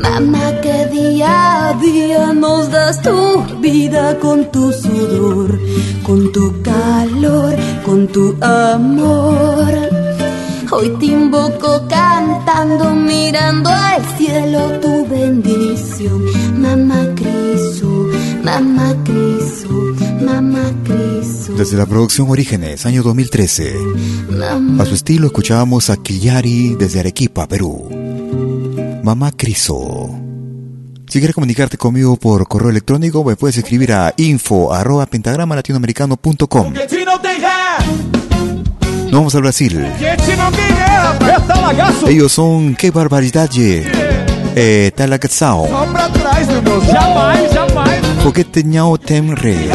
Mamá, 0.01 0.61
que 0.61 0.85
día 0.91 1.69
a 1.69 1.73
día 1.73 2.33
nos 2.33 2.69
das 2.69 3.01
tu 3.01 3.41
vida 3.61 4.19
con 4.19 4.51
tu 4.51 4.71
sudor, 4.71 5.59
con 6.03 6.31
tu 6.31 6.61
calor, 6.61 7.55
con 7.85 8.07
tu 8.07 8.35
amor. 8.41 9.71
Hoy 10.71 10.89
te 10.99 11.05
invoco 11.05 11.87
cantando, 11.87 12.93
mirando 12.93 13.69
al 13.69 14.01
cielo 14.17 14.79
tu 14.79 15.07
bendición. 15.07 16.23
Mamá, 16.55 17.12
desde 21.57 21.77
la 21.77 21.85
producción 21.85 22.29
Orígenes, 22.29 22.85
año 22.85 23.01
2013. 23.01 23.73
A 24.79 24.85
su 24.85 24.95
estilo 24.95 25.27
escuchábamos 25.27 25.89
a 25.89 25.97
Quillari 25.97 26.75
desde 26.75 26.99
Arequipa, 26.99 27.47
Perú. 27.47 27.89
Mamá 29.03 29.31
Criso. 29.31 30.09
Si 31.07 31.19
quieres 31.19 31.35
comunicarte 31.35 31.77
conmigo 31.77 32.17
por 32.17 32.47
correo 32.47 32.69
electrónico, 32.69 33.23
me 33.23 33.35
puedes 33.35 33.57
escribir 33.57 33.93
a 33.93 34.13
info 34.17 34.73
arroba 34.73 35.05
pentagrama 35.05 35.55
latinoamericano.com. 35.55 36.73
Nos 39.03 39.11
vamos 39.11 39.35
al 39.35 39.41
Brasil. 39.41 39.85
Ellos 42.07 42.31
son 42.31 42.75
Que 42.75 42.91
Barbaridad, 42.91 43.49
eh, 44.55 44.91
Talagatsao. 44.91 45.67
Jamais, 46.85 47.53
jamais. 47.53 48.01
Foguete 48.21 48.63
Nhau 48.63 48.97
Temre. 48.97 49.69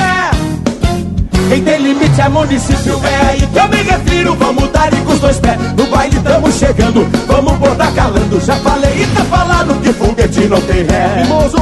Quem 1.48 1.64
tem 1.64 1.78
limite 1.80 2.20
é 2.20 2.28
município, 2.28 3.00
é 3.04 3.30
aí 3.30 3.40
que 3.40 3.58
eu 3.58 3.68
me 3.68 3.76
refiro. 3.76 4.34
Vamos 4.34 4.70
dar 4.70 4.90
com 4.90 5.12
os 5.12 5.20
dois 5.20 5.38
pés, 5.38 5.58
no 5.76 5.86
baile 5.86 6.20
tamo 6.20 6.52
chegando. 6.52 7.08
Vamos 7.26 7.58
botar 7.58 7.90
calando, 7.92 8.40
já 8.40 8.54
falei 8.56 9.02
e 9.02 9.06
tá 9.06 9.24
falado 9.24 9.80
que 9.80 9.92
foguete 9.92 10.46
não 10.46 10.60
tem 10.60 10.84
ré. 10.84 11.22
Mimoso! 11.22 11.58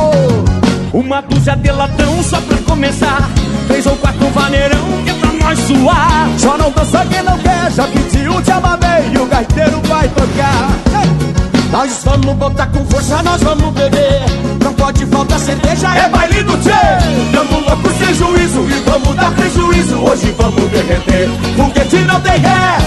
Uma 0.92 1.20
dúzia 1.20 1.54
de 1.56 1.70
latão 1.70 2.22
só 2.22 2.40
pra 2.40 2.58
começar. 2.58 3.30
Três 3.68 3.86
ou 3.86 3.96
quatro 3.96 4.26
vaneirão 4.30 5.02
que 5.04 5.10
é 5.10 5.14
pra 5.14 5.32
nós 5.32 5.58
suar. 5.60 6.28
Só 6.38 6.58
não 6.58 6.70
dança 6.72 7.06
quem 7.08 7.22
não 7.22 7.38
quer, 7.38 7.70
já 7.70 7.86
pediu, 7.86 8.42
te 8.42 8.50
amamei 8.50 9.10
e 9.12 9.18
o 9.18 9.26
gaiteiro 9.26 9.80
vai 9.86 10.08
tocar. 10.08 10.85
Nós 11.76 12.00
vamos 12.04 12.34
botar 12.36 12.68
com 12.68 12.86
força, 12.86 13.22
nós 13.22 13.42
vamos 13.42 13.70
beber. 13.74 14.24
Não 14.64 14.72
pode 14.72 15.04
faltar 15.04 15.38
cerveja, 15.38 15.94
é 15.94 16.08
baile 16.08 16.42
do 16.42 16.56
Tchê. 16.56 16.70
Tamo 17.30 17.60
louco 17.60 17.90
sem 17.98 18.14
juízo 18.14 18.60
e 18.60 18.82
vamos 18.88 19.14
dar 19.14 19.30
prejuízo. 19.32 19.96
Hoje 19.98 20.34
vamos 20.38 20.70
derreter, 20.70 21.28
foguete 21.54 21.98
não 22.06 22.18
tem 22.22 22.38
ré. 22.38 22.78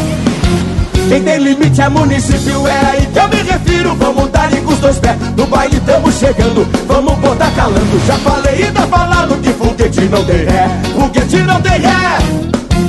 Quem 1.08 1.22
tem 1.22 1.38
limite 1.38 1.80
é 1.80 1.88
município, 1.88 2.68
é 2.68 2.80
aí 2.88 3.06
que 3.06 3.20
eu 3.20 3.28
me 3.28 3.36
refiro. 3.44 3.94
Vamos 3.94 4.32
dar 4.32 4.50
com 4.50 4.74
os 4.74 4.80
dois 4.80 4.98
pés, 4.98 5.16
no 5.38 5.46
baile 5.46 5.80
tamo 5.82 6.12
chegando. 6.12 6.68
Vamos 6.88 7.16
botar 7.20 7.52
calando, 7.52 8.08
já 8.08 8.16
falei 8.16 8.64
e 8.64 8.72
tá 8.72 8.88
falando 8.88 9.40
que 9.40 9.54
foguete 9.54 10.02
não 10.06 10.26
tem 10.26 10.46
ré. 10.46 10.68
Foguete 10.96 11.38
não 11.44 11.62
tem 11.62 11.80
ré. 11.80 12.18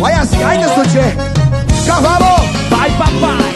Olha 0.00 0.20
as 0.20 0.30
gaitas 0.30 0.70
do 0.70 0.82
Tchê. 0.88 1.86
Cavalo, 1.86 2.48
vai 2.70 2.90
papai. 2.92 3.54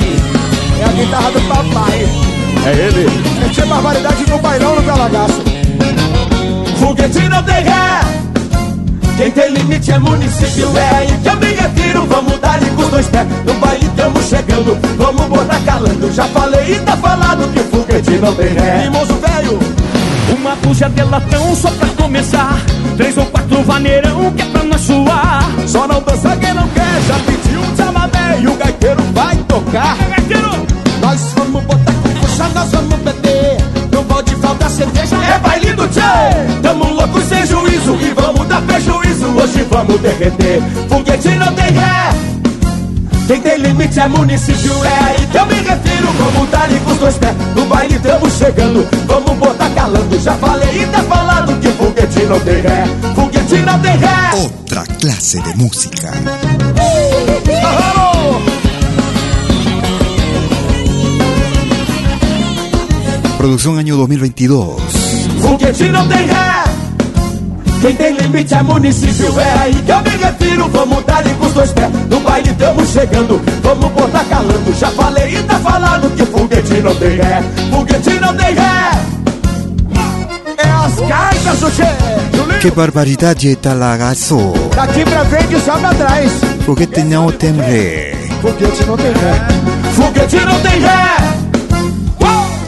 É 0.79 0.85
a 0.85 0.89
guitarra 0.89 1.31
do 1.31 1.41
papai. 1.49 2.24
É 2.67 2.71
ele. 2.71 3.07
É 3.45 3.49
tinha 3.51 3.67
barbaridade 3.67 4.25
no 4.29 4.39
bailão 4.39 4.77
no 4.77 4.83
Pelagaço. 4.83 5.43
Foguete 6.79 7.29
não 7.29 7.43
tem 7.43 7.63
ré. 7.63 8.01
Quem 9.17 9.31
tem 9.31 9.51
limite 9.51 9.93
é 9.93 9.99
município, 9.99 10.77
é 10.77 10.97
aí 10.97 11.19
que 11.23 11.29
eu 11.29 11.37
me 11.37 11.47
refiro. 11.47 12.07
Vamos 12.07 12.41
dar 12.41 12.59
com 12.59 12.83
os 12.83 12.89
dois 12.89 13.07
pés, 13.07 13.27
no 13.45 13.55
baile 13.55 13.89
tamo 13.97 14.23
chegando. 14.23 14.79
Vamos 14.97 15.27
botar 15.27 15.61
calando, 15.65 16.13
já 16.13 16.25
falei 16.25 16.75
e 16.75 16.81
tá 16.81 16.97
falado 16.97 17.53
que 17.53 17.61
foguete 17.65 18.11
não 18.13 18.35
tem 18.35 18.55
ré. 18.55 18.85
Mimoso 18.85 19.15
velho, 19.15 19.59
uma 20.37 20.57
puxa 20.57 20.89
de 20.89 21.03
latão 21.03 21.55
só 21.55 21.71
pra 21.71 21.89
começar. 21.89 22.59
Três 22.97 23.17
ou 23.19 23.27
quatro 23.27 23.63
vaneirão 23.63 24.33
que 24.33 24.43
é 24.43 24.47
pra 24.47 24.63
nós 24.65 24.81
suar. 24.81 25.45
Só 25.67 25.87
não 25.87 26.03
dança 26.03 26.37
quem 26.37 26.55
não 26.55 26.67
quer, 26.69 27.03
já 27.07 27.19
pediu 27.27 27.61
um 27.61 27.77
chamamé 27.77 28.41
e 28.41 28.49
o 28.49 28.55
gaiteiro 28.57 29.03
vai 29.13 29.37
tocar. 29.47 29.97
Cerveja, 34.85 35.17
é 35.17 35.39
baile 35.39 35.73
do 35.73 35.89
tchê. 35.89 36.01
Tamo 36.63 36.93
louco 36.93 37.21
sem 37.23 37.47
juízo 37.47 37.97
e 38.01 38.13
vamos 38.15 38.47
dar 38.47 38.63
prejuízo. 38.63 39.27
Hoje 39.37 39.67
vamos 39.71 40.01
derreter, 40.01 40.63
foguete 40.89 41.29
não 41.37 41.53
tem 41.55 41.71
ré. 41.73 42.11
Quem 43.27 43.41
tem 43.41 43.57
limite 43.57 43.99
é 43.99 44.07
município, 44.07 44.73
é 44.85 45.05
aí 45.05 45.27
que 45.27 45.39
eu 45.39 45.47
me 45.47 45.55
refiro. 45.55 46.09
Vamos 46.19 46.51
dar 46.51 46.69
com 46.69 46.91
os 46.91 46.99
dois 46.99 47.19
pés, 47.19 47.35
no 47.55 47.65
baile 47.67 47.99
tamo 47.99 48.31
chegando. 48.31 48.87
Vamos 49.07 49.39
botar 49.39 49.71
calando, 49.71 50.21
já 50.21 50.35
falei 50.35 50.83
e 50.83 50.87
tá 50.87 51.03
falado 51.03 51.59
que 51.61 51.69
foguete 51.69 52.25
não 52.27 52.41
tem 52.41 52.61
ré. 52.61 52.85
Foguete 53.15 53.57
não 53.61 53.79
tem 53.79 53.97
ré. 53.97 54.45
Otra 54.45 54.85
clase 55.01 55.41
de 55.41 55.57
música. 55.57 56.13
Producción 63.45 63.77
año 63.77 63.99
2022. 63.99 64.81
Foguete 65.43 65.93
não 65.93 66.09
tem 66.09 66.27
ré. 66.27 66.65
Quem 67.83 67.95
tem 67.95 68.17
limite 68.17 68.55
é 68.55 68.63
município, 68.63 69.39
é 69.39 69.59
aí 69.59 69.75
que 69.75 69.93
eu 69.93 70.01
me 70.01 70.11
refiro. 70.17 70.67
Vamos 70.71 71.05
dar 71.05 71.23
com 71.23 71.45
os 71.45 71.53
dois 71.53 71.71
pés, 71.73 71.91
no 72.09 72.21
baile 72.21 72.55
tamo 72.55 72.87
chegando. 72.87 73.39
Vamos 73.63 73.91
botar 73.93 74.25
calando, 74.31 74.73
já 74.73 74.91
falei 74.93 75.37
e 75.37 75.43
tá 75.43 75.59
falado 75.59 76.09
que 76.17 76.25
foguete 76.25 76.81
não 76.81 76.95
tem 76.95 77.17
ré. 77.17 77.43
Foguete 77.71 78.19
não 78.19 78.35
tem 78.35 78.55
ré. 78.55 78.91
É. 82.55 82.59
Que 82.61 82.71
barbaridade 82.71 83.55
talagaço. 83.57 84.55
Daqui 84.75 85.05
pra 85.05 85.23
frente, 85.27 85.61
só 85.61 85.77
pra 85.77 85.93
trás. 85.93 86.33
Foguete 86.65 87.03
Nhau 87.03 87.31
Temre. 87.31 88.17
Foguete 88.41 88.87
não 88.87 88.97
tem 88.97 89.13
ré. 89.13 89.47
Foguete 89.93 90.37
não 90.37 90.61
tem 90.61 90.81
ré. 90.81 91.34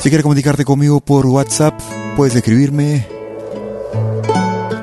Si 0.06 0.10
quieres 0.10 0.22
comunicarte 0.22 0.64
conmigo 0.64 1.00
por 1.00 1.26
WhatsApp, 1.26 1.80
puedes 2.16 2.36
escribirme 2.36 3.08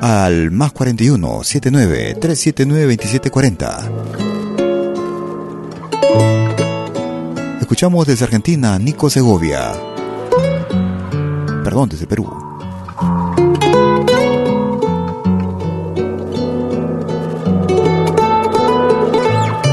al 0.02 0.50
más 0.50 0.72
41 0.72 1.42
79 1.42 2.16
379 2.20 2.96
2740. 2.98 3.90
Escuchamos 7.58 8.06
desde 8.06 8.26
Argentina 8.26 8.78
Nico 8.78 9.08
Segovia. 9.08 9.72
Perdón, 11.64 11.88
desde 11.88 12.06
Perú. 12.06 12.30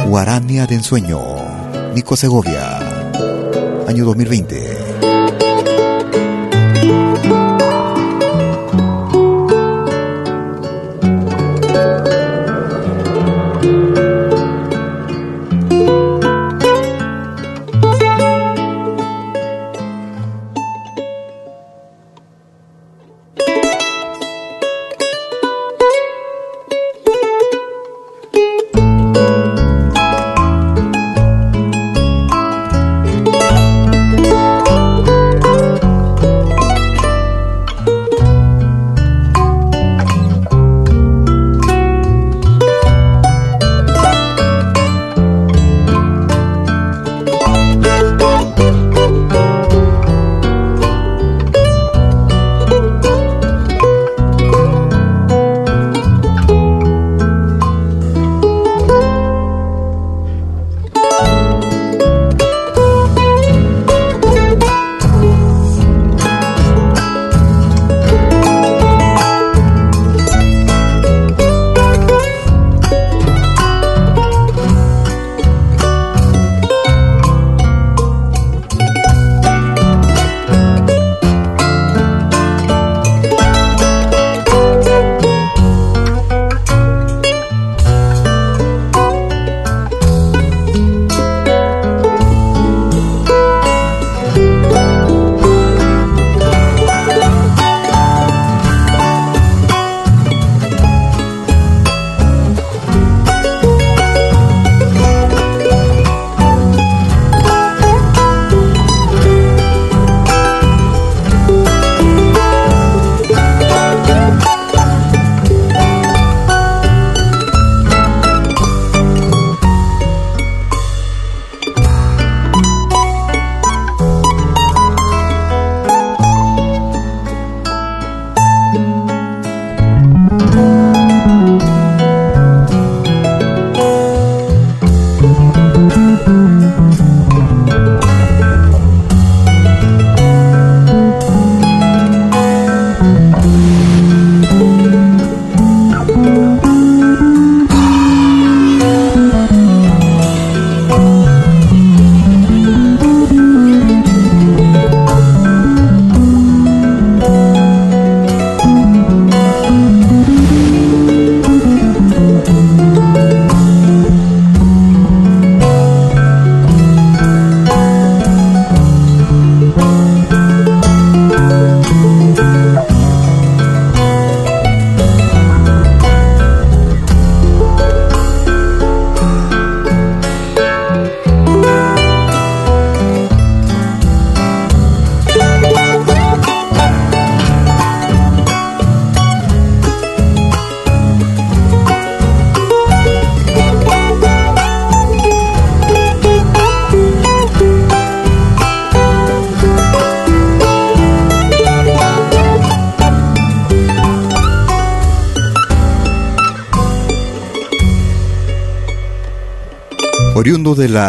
Guarania 0.07 0.65
de 0.65 0.75
ensueño. 0.75 1.19
Nico 1.93 2.15
Segovia. 2.15 2.79
Año 3.85 4.05
2020. 4.05 4.80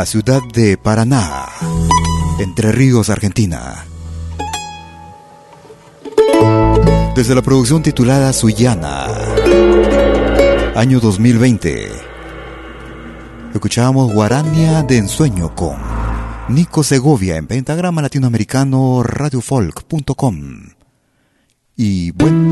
La 0.03 0.07
ciudad 0.07 0.43
de 0.53 0.77
Paraná, 0.77 1.47
Entre 2.41 2.73
Ríos, 2.73 3.09
Argentina. 3.09 3.85
Desde 7.15 7.37
la 7.37 7.43
producción 7.43 7.85
titulada 7.85 8.33
Suyana, 8.33 9.07
año 10.75 10.99
2020, 10.99 11.93
escuchábamos 13.55 14.13
Guarania 14.13 14.83
de 14.83 14.99
Ensueño 14.99 15.55
con 15.55 15.77
Nico 16.49 16.83
Segovia 16.83 17.37
en 17.37 17.47
pentagrama 17.47 18.03
latinoamericano 18.03 19.05
radiofolk.com. 19.05 20.65
Y 21.77 22.11
bueno, 22.11 22.51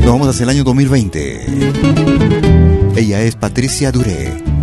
nos 0.00 0.06
vamos 0.06 0.26
hacia 0.26 0.42
el 0.42 0.50
año 0.50 0.64
2020. 0.64 1.46
Ella 2.96 3.22
es 3.22 3.36
Patricia 3.36 3.92
Duré. 3.92 4.53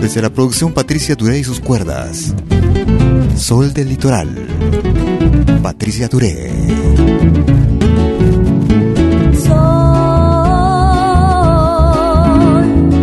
Desde 0.00 0.22
la 0.22 0.30
producción 0.30 0.72
Patricia 0.72 1.14
Duré 1.14 1.38
y 1.38 1.44
sus 1.44 1.60
cuerdas. 1.60 2.34
Sol 3.36 3.72
del 3.72 3.88
litoral. 3.88 4.28
Patricia 5.62 6.08
Duré. 6.08 6.50
Sol, 9.32 9.54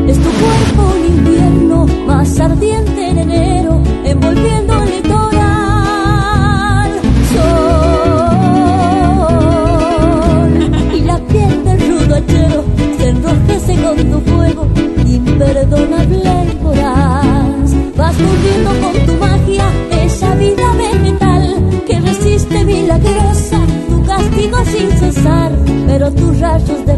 es 0.07 0.17
tu 0.17 0.29
cuerpo 0.29 0.93
un 0.95 1.05
invierno 1.17 1.87
más 2.05 2.39
ardiente 2.39 3.09
en 3.09 3.17
enero, 3.17 3.70
pero 26.59 26.90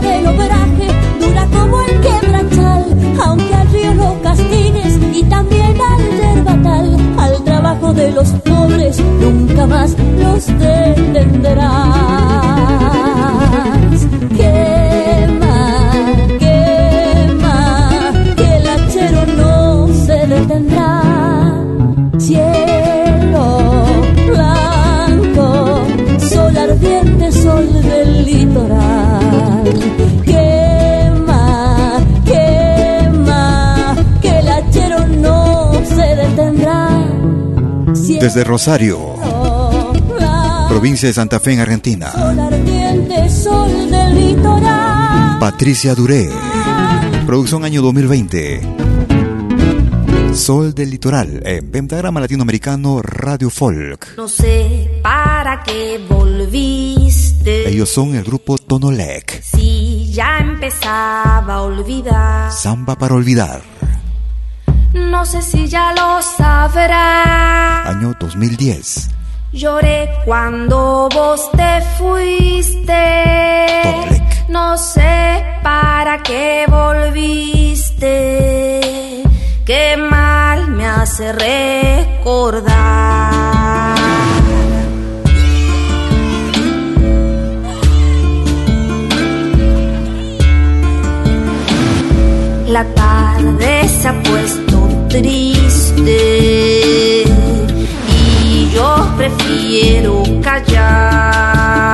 del 0.00 0.26
obraje, 0.26 0.88
dura 1.20 1.46
como 1.52 1.80
el 1.82 2.00
quebrachal, 2.00 2.84
aunque 3.24 3.54
al 3.54 3.68
río 3.72 3.94
lo 3.94 4.22
castigues 4.22 4.98
y 5.14 5.22
también 5.24 5.76
al 5.80 6.02
yerbatal, 6.20 6.96
al 7.18 7.44
trabajo 7.44 7.92
de 7.92 8.10
los 8.12 8.28
pobres 8.28 9.00
nunca 9.20 9.66
más 9.66 9.96
los 10.18 10.46
detendrás. 10.58 12.19
Desde 38.32 38.44
Rosario, 38.44 39.16
provincia 40.68 41.08
de 41.08 41.12
Santa 41.12 41.40
Fe 41.40 41.54
en 41.54 41.58
Argentina. 41.58 42.12
Patricia 45.40 45.96
Duré. 45.96 46.30
Producción 47.26 47.64
año 47.64 47.82
2020. 47.82 48.60
Sol 50.32 50.72
del 50.76 50.90
Litoral 50.90 51.42
en 51.44 51.72
Pentagrama 51.72 52.20
Latinoamericano 52.20 53.02
Radio 53.02 53.50
Folk. 53.50 54.16
No 54.16 54.28
sé 54.28 55.00
para 55.02 55.64
qué 55.64 56.00
volviste. 56.08 57.68
Ellos 57.68 57.88
son 57.88 58.14
el 58.14 58.22
grupo 58.22 58.58
Tonolec. 58.58 59.42
Si 59.42 60.12
ya 60.12 60.38
empezaba 60.38 61.54
a 61.54 61.62
olvidar. 61.62 62.52
Samba 62.52 62.94
para 62.94 63.16
olvidar. 63.16 63.79
No 65.10 65.26
sé 65.26 65.42
si 65.42 65.66
ya 65.66 65.92
lo 65.92 66.22
sabrás. 66.22 67.86
Año 67.88 68.14
2010. 68.18 69.10
Lloré 69.52 70.08
cuando 70.24 71.08
vos 71.12 71.50
te 71.50 71.80
fuiste. 71.98 72.94
No 74.48 74.78
sé 74.78 75.44
para 75.64 76.22
qué 76.22 76.64
volviste. 76.68 78.10
Qué 79.66 79.96
mal 79.96 80.68
me 80.70 80.86
hace 80.86 81.32
recordar. 81.32 82.70
La 92.68 92.84
tarde 92.94 93.88
se 93.88 94.06
ha 94.06 94.22
puesto 94.22 94.69
triste 95.10 96.14
y 98.44 98.70
yo 98.72 99.12
prefiero 99.16 100.22
callar. 100.42 101.89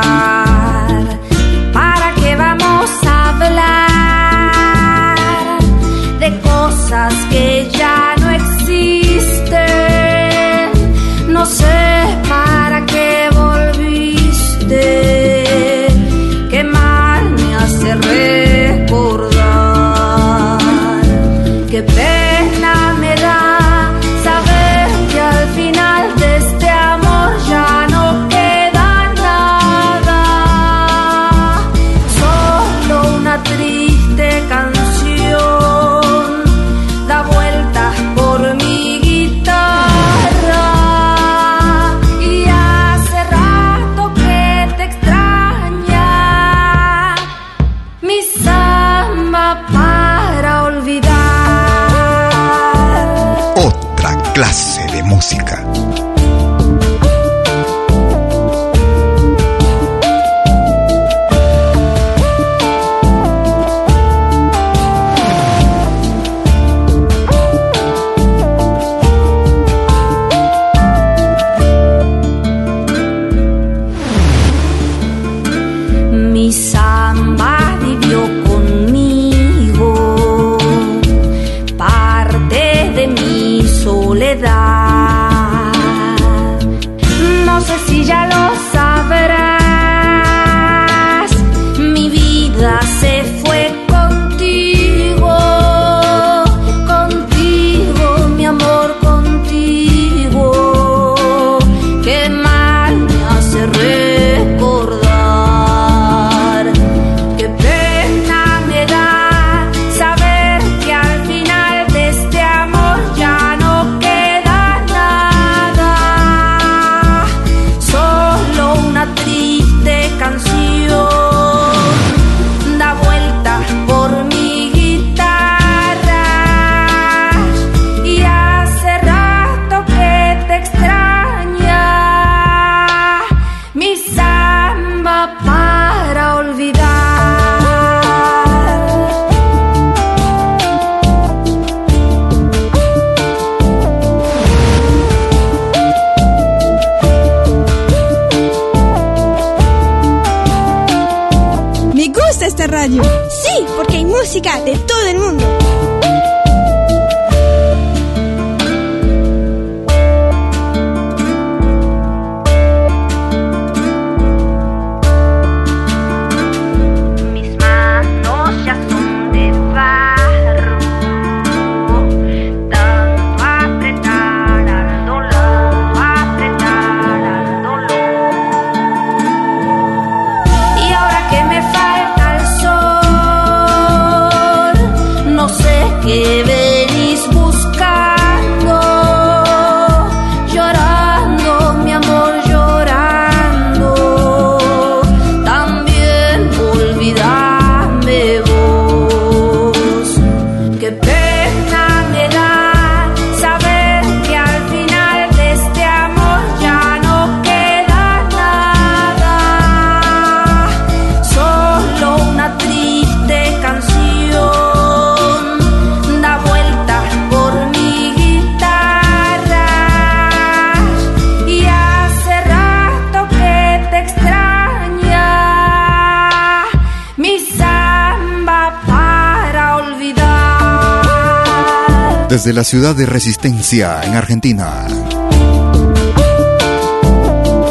Desde 232.46 232.58
la 232.58 232.62
ciudad 232.62 232.94
de 232.94 233.06
Resistencia, 233.06 234.02
en 234.04 234.14
Argentina. 234.14 234.86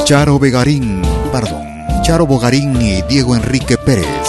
Charo 0.03 0.38
Vegarín, 0.38 1.01
perdón, 1.32 1.65
Charo 2.03 2.28
Bogarín 2.28 2.82
y 2.82 3.01
Diego 3.03 3.38
Enrique 3.38 3.78
Pérez 3.78 4.28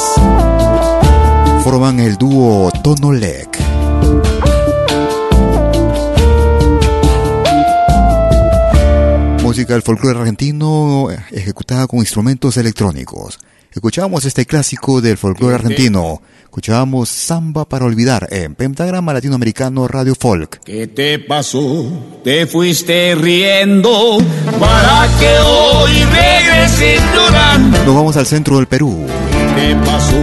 forman 1.64 1.99
el 1.99 2.16
dúo 2.16 2.70
Tono 2.84 3.12
Lec. 3.12 3.59
Música 9.42 9.72
del 9.72 9.82
folclore 9.82 10.20
argentino 10.20 11.09
ejecutada 11.32 11.88
con 11.88 11.99
instrumentos 11.99 12.57
electrónicos. 12.57 13.40
Escuchamos 13.72 14.24
este 14.24 14.47
clásico 14.47 15.01
del 15.01 15.18
folclore 15.18 15.57
argentino. 15.57 16.22
Escuchamos 16.57 17.11
Samba 17.11 17.66
para 17.66 17.84
olvidar 17.84 18.28
en 18.30 18.54
Pentagrama 18.54 19.12
Latinoamericano 19.12 19.86
Radio 19.86 20.14
Folk. 20.18 20.61
¿Qué 20.64 20.86
te 20.86 21.18
pasó? 21.18 21.84
Te 22.24 22.46
fuiste 22.46 23.14
riendo 23.14 24.16
para 24.59 25.07
que 25.20 25.38
hoy 25.38 25.92
regreses 26.04 27.02
llorando. 27.14 27.84
Nos 27.84 27.94
vamos 27.94 28.16
al 28.16 28.24
centro 28.24 28.57
del 28.57 28.66
Perú. 28.68 29.07
¿Qué 29.30 29.61
te 29.61 29.76
pasó? 29.84 30.16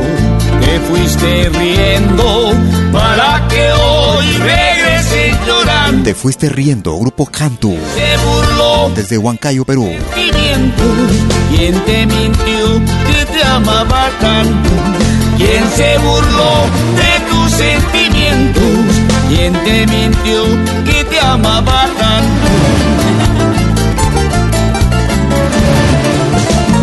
Te 0.59 0.79
fuiste 0.79 1.49
riendo 1.49 2.51
para 2.91 3.47
que 3.47 3.71
hoy 3.71 4.25
regreses 4.37 5.37
llorando. 5.45 6.03
Te 6.03 6.15
fuiste 6.15 6.49
riendo, 6.49 6.97
Grupo 6.97 7.27
Cantu. 7.27 7.77
Se 7.93 8.17
burló 8.25 8.91
desde 8.95 9.19
Huancayo, 9.19 9.65
Perú. 9.65 9.87
¿Quién 10.15 11.79
te 11.85 12.07
mintió 12.07 12.81
que 13.05 13.25
te 13.31 13.43
amaba 13.43 14.09
tanto? 14.19 15.12
¿Quién 15.37 15.63
se 15.75 15.97
burló 15.97 16.53
de 16.95 17.19
tus 17.29 17.51
sentimientos? 17.51 18.63
¿Quién 19.29 19.53
te 19.63 19.87
mintió 19.87 20.43
que 20.85 21.03
te 21.05 21.19
amaba 21.19 21.87
tanto? 21.99 22.47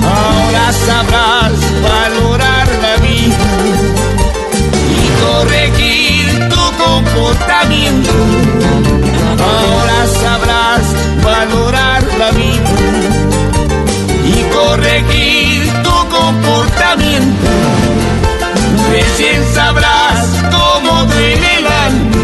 Ahora 0.05 0.73
sabrás 0.73 1.53
valorar 1.83 2.69
la 2.83 2.97
vida 3.07 3.47
y 4.97 5.23
corregir 5.23 6.49
tu 6.49 6.85
comportamiento. 6.85 8.13
Ahora 9.39 10.07
sabrás 10.23 10.85
valorar 11.23 12.03
la 12.19 12.31
vida 12.33 12.71
y 14.27 14.43
corregir 14.53 15.73
tu 15.83 15.97
comportamiento. 16.17 17.70
Recién 19.01 19.43
sabrás 19.55 20.19
cómo 20.51 21.05
duele 21.05 21.59
el 21.59 21.67
alma 21.67 22.21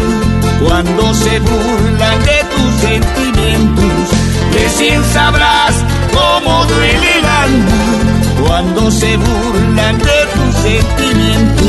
cuando 0.63 1.13
se 1.13 1.39
burlan 1.39 2.19
de 2.23 2.39
tus 2.53 2.81
sentimientos. 2.81 4.09
Recién 4.53 5.03
sabrás 5.05 5.73
cómo 6.13 6.65
duele 6.65 7.17
el 7.19 7.25
alma 7.25 8.45
cuando 8.45 8.91
se 8.91 9.17
burlan 9.17 9.97
de 9.97 10.19
tus 10.35 10.55
sentimientos. 10.61 11.67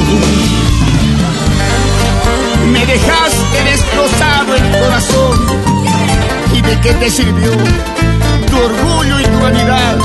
Me 2.71 2.85
dejaste 2.85 3.65
destrozado 3.65 4.55
el 4.57 4.71
corazón 4.79 5.39
y 6.53 6.61
de 6.61 6.81
qué 6.83 6.93
te 6.93 7.11
sirvió 7.11 7.53
tu 8.51 8.57
orgullo 8.59 9.21
y 9.21 9.25
tu 9.25 9.39
vanidad 9.41 9.97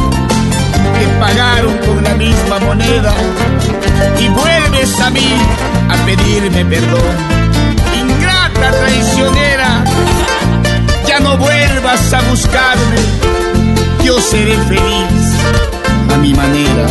pagaron 1.24 1.78
con 1.78 2.04
la 2.04 2.16
misma 2.16 2.60
moneda 2.60 3.14
y 4.20 4.28
vuelves 4.28 5.00
a 5.00 5.10
mí 5.10 5.32
a 5.90 5.96
pedirme 6.06 6.66
perdón. 6.66 7.16
Ingrata 8.02 8.72
traicionera, 8.72 9.86
ya 11.08 11.20
no 11.22 11.38
vuelvas 11.38 12.14
a 12.14 12.22
buscarme, 12.30 13.00
yo 14.04 14.20
seré 14.20 14.58
feliz 14.68 15.26
a 16.14 16.18
mi 16.18 16.34
manera. 16.34 16.88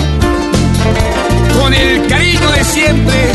Con 1.59 1.75
el 1.75 2.07
cariño 2.07 2.51
de 2.53 2.65
siempre, 2.65 3.33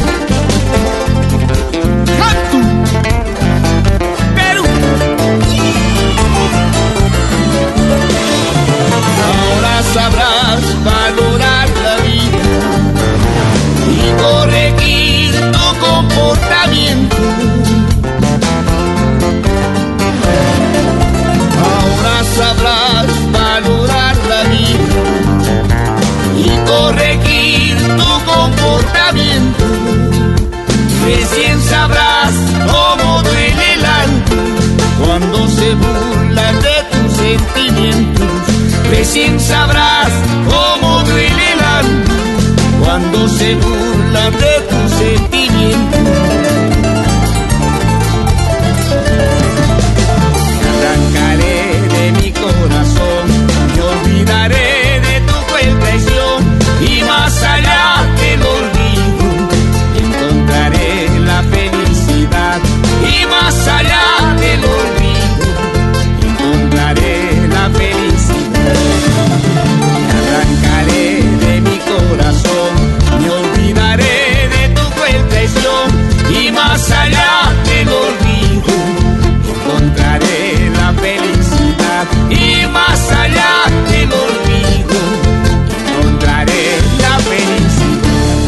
más 10.58 10.84
valorar 10.84 11.70
la 11.84 11.95
vida 11.97 12.39
y 13.89 14.22
corregir 14.22 15.32
tu 15.51 15.86
comportamiento. 15.86 17.16
Ahora 21.72 22.24
sabrás 22.36 23.08
valorar 23.32 24.16
la 24.30 24.43
vida 24.43 24.93
y 26.38 26.49
corregir 26.68 27.78
tu 27.97 28.32
comportamiento. 28.32 29.66
Recién 31.05 31.62
sabrás 31.62 32.34
cómo 32.72 33.24
duele 33.24 33.74
el 33.74 33.86
alma 33.86 34.26
cuando 35.03 35.47
se 35.47 35.74
burla 35.76 36.51
de 36.53 36.76
tus 36.91 37.14
sentimientos. 37.18 38.28
Recién 38.89 39.39
sabrás 39.39 39.87
tu 44.69 44.89
sentimiento. 44.97 45.37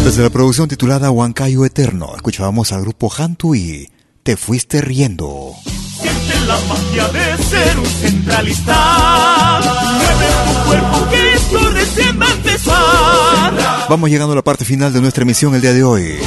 Desde 0.09 0.23
la 0.23 0.31
producción 0.31 0.67
titulada 0.67 1.11
Huancayo 1.11 1.65
Eterno, 1.65 2.13
escuchábamos 2.15 2.71
al 2.71 2.81
grupo 2.81 3.11
Hantu 3.15 3.53
y 3.53 3.91
Te 4.23 4.37
Fuiste 4.37 4.81
Riendo. 4.81 5.53
Siente 6.01 6.47
la 6.47 6.57
magia 6.67 7.07
de 7.09 7.43
ser 7.43 7.77
un 7.77 7.85
centralista. 7.85 9.59
Mueve 9.99 10.25
tu 10.47 10.67
cuerpo 10.67 11.09
que 11.11 11.33
esto 11.33 11.69
recién 11.69 12.19
va 12.19 12.25
a 12.25 12.31
empezar. 12.31 13.87
Vamos 13.87 14.09
llegando 14.09 14.33
a 14.33 14.37
la 14.37 14.41
parte 14.41 14.65
final 14.65 14.91
de 14.91 14.99
nuestra 14.99 15.21
emisión 15.21 15.53
el 15.53 15.61
día 15.61 15.73
de 15.73 15.83
hoy. 15.83 16.17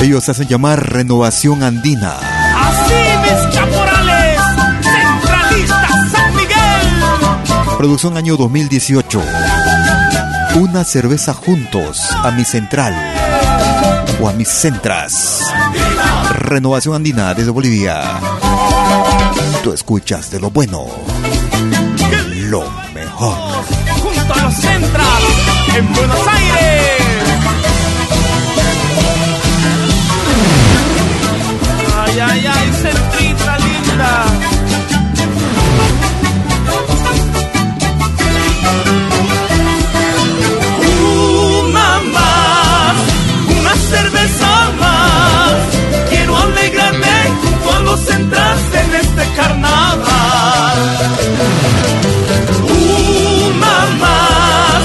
Ellos 0.00 0.28
hacen 0.30 0.48
llamar 0.48 0.94
Renovación 0.94 1.62
Andina. 1.62 2.41
Producción 7.82 8.16
año 8.16 8.36
2018. 8.36 9.20
Una 10.54 10.84
cerveza 10.84 11.34
juntos 11.34 12.00
a 12.12 12.30
mi 12.30 12.44
central 12.44 12.94
o 14.20 14.28
a 14.28 14.32
mis 14.34 14.46
centras. 14.46 15.52
Renovación 16.30 16.94
Andina 16.94 17.34
desde 17.34 17.50
Bolivia. 17.50 18.20
Tú 19.64 19.72
escuchas 19.72 20.30
de 20.30 20.38
lo 20.38 20.52
bueno, 20.52 20.86
lo 22.36 22.62
mejor. 22.94 23.36
Junto 24.00 24.32
a 24.32 24.42
los 24.44 24.54
centras 24.54 25.20
en 25.76 25.92
Buenos 25.92 26.20
Aires. 26.28 27.02
Ay, 31.96 32.20
ay, 32.20 32.46
ay, 32.46 32.72
más. 44.80 45.52
Quiero 46.10 46.36
alegrarme 46.36 47.16
junto 47.42 47.72
a 47.72 47.80
los 47.80 48.00
centras 48.00 48.58
en 48.74 48.94
este 48.94 49.24
carnaval. 49.36 50.78
Una 52.62 53.86
más, 54.00 54.82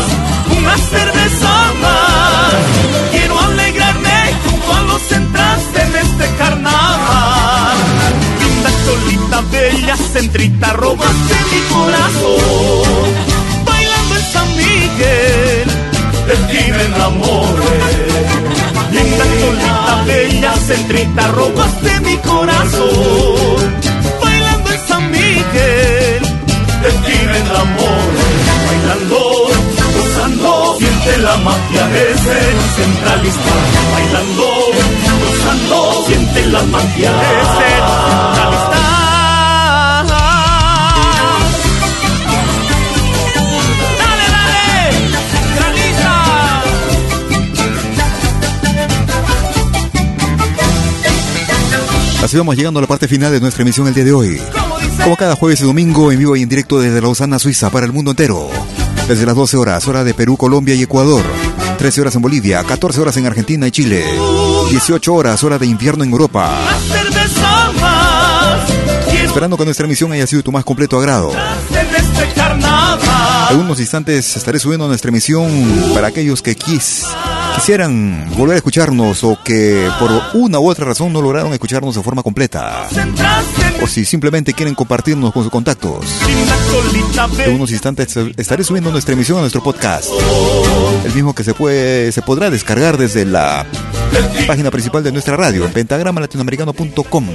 una 0.58 0.78
cerveza 0.78 1.74
más. 1.82 2.56
Quiero 3.12 3.40
alegrarme 3.40 4.34
junto 4.46 4.74
a 4.74 4.82
los 4.82 5.02
centras 5.02 5.62
en 5.76 5.96
este 5.96 6.36
carnaval. 6.38 7.78
Linda 8.40 8.70
solita, 8.86 9.42
bella 9.52 9.98
centrita, 9.98 10.74
robaste 10.74 11.36
mi 11.52 11.62
corazón. 11.74 13.10
Bailando 13.66 14.16
en 14.16 14.26
San 14.34 14.50
Miguel, 14.56 15.68
de 16.28 16.36
ti 16.48 16.72
me 16.72 16.84
enamoré. 16.84 17.97
Linda 20.68 20.84
solita, 20.84 21.08
bella 21.08 21.28
centrita, 21.28 21.28
robaste 21.32 22.00
mi 22.02 22.18
corazón. 22.18 23.82
Bailando 24.22 24.72
en 24.72 24.88
San 24.88 25.12
Miguel, 25.12 26.22
de 26.82 26.92
ti 27.06 27.18
me 27.26 27.38
enamoré. 27.38 28.28
Bailando, 28.68 29.20
gozando, 29.96 30.76
siente 30.78 31.18
la 31.20 31.38
magia 31.38 31.88
de 31.88 32.18
ser 32.18 32.56
centralista. 32.76 33.54
Bailando, 33.94 34.48
gozando, 35.24 36.06
siente 36.08 36.46
la 36.48 36.64
magia 36.64 37.12
de 37.12 37.28
ser 37.58 37.82
centralista. 37.88 38.77
Así 52.28 52.36
vamos 52.36 52.58
llegando 52.58 52.80
a 52.80 52.82
la 52.82 52.90
parte 52.90 53.08
final 53.08 53.32
de 53.32 53.40
nuestra 53.40 53.62
emisión 53.62 53.88
el 53.88 53.94
día 53.94 54.04
de 54.04 54.12
hoy. 54.12 54.38
Como 55.02 55.16
cada 55.16 55.38
jueves 55.38 55.62
y 55.62 55.64
domingo, 55.64 56.12
en 56.12 56.20
vivo 56.20 56.36
y 56.36 56.42
en 56.42 56.50
directo 56.50 56.78
desde 56.78 57.00
Lausana, 57.00 57.40
Suiza, 57.40 57.70
para 57.70 57.86
el 57.86 57.94
mundo 57.94 58.12
entero. 58.12 58.50
Desde 59.08 59.26
las 59.26 59.34
12 59.34 59.56
horas, 59.56 59.88
hora 59.88 60.04
de 60.04 60.14
Perú, 60.14 60.36
Colombia 60.36 60.76
y 60.76 60.84
Ecuador. 60.84 61.24
13 61.78 62.02
horas 62.02 62.16
en 62.16 62.22
Bolivia, 62.22 62.66
14 62.66 63.00
horas 63.00 63.16
en 63.16 63.28
Argentina 63.28 63.66
y 63.66 63.72
Chile. 63.72 64.04
18 64.70 65.14
horas, 65.14 65.42
hora 65.46 65.58
de 65.58 65.68
invierno 65.68 66.04
en 66.04 66.12
Europa. 66.12 66.54
Esperando 69.24 69.56
que 69.56 69.64
nuestra 69.64 69.86
emisión 69.86 70.12
haya 70.12 70.28
sido 70.28 70.44
tu 70.44 70.52
más 70.52 70.66
completo 70.66 71.00
agrado. 71.00 71.32
Algunos 73.48 73.80
instantes 73.80 74.36
estaré 74.36 74.60
subiendo 74.60 74.86
nuestra 74.90 75.08
emisión 75.08 75.50
para 75.94 76.08
aquellos 76.08 76.42
que 76.42 76.56
quis, 76.56 77.06
quisieran 77.58 78.30
volver 78.38 78.54
a 78.54 78.58
escucharnos 78.58 79.24
o 79.24 79.40
que 79.44 79.90
por 80.00 80.12
una 80.36 80.60
u 80.60 80.70
otra 80.70 80.86
razón 80.86 81.12
no 81.12 81.24
lograron 81.24 81.52
escucharnos 81.54 81.96
de 81.96 82.04
forma 82.04 82.22
completa. 82.22 82.88
O 83.82 83.88
si 83.88 84.06
simplemente 84.06 84.54
quieren 84.54 84.76
compartirnos 84.76 85.34
con 85.34 85.42
sus 85.42 85.52
contactos. 85.52 86.06
En 87.40 87.56
unos 87.56 87.72
instantes 87.72 88.16
estaré 88.38 88.64
subiendo 88.64 88.92
nuestra 88.92 89.14
emisión 89.14 89.40
a 89.40 89.42
nuestro 89.42 89.64
podcast. 89.64 90.10
El 91.04 91.14
mismo 91.14 91.34
que 91.34 91.44
se 91.44 91.56
puede 91.56 92.12
se 92.12 92.22
podrá 92.22 92.52
descargar 92.52 92.96
desde 92.96 93.26
la 93.26 93.66
página 94.46 94.70
principal 94.70 95.04
de 95.04 95.12
nuestra 95.12 95.36
radio 95.36 95.66
en 95.66 95.72
pentagramalatinoamericano.com. 95.74 97.28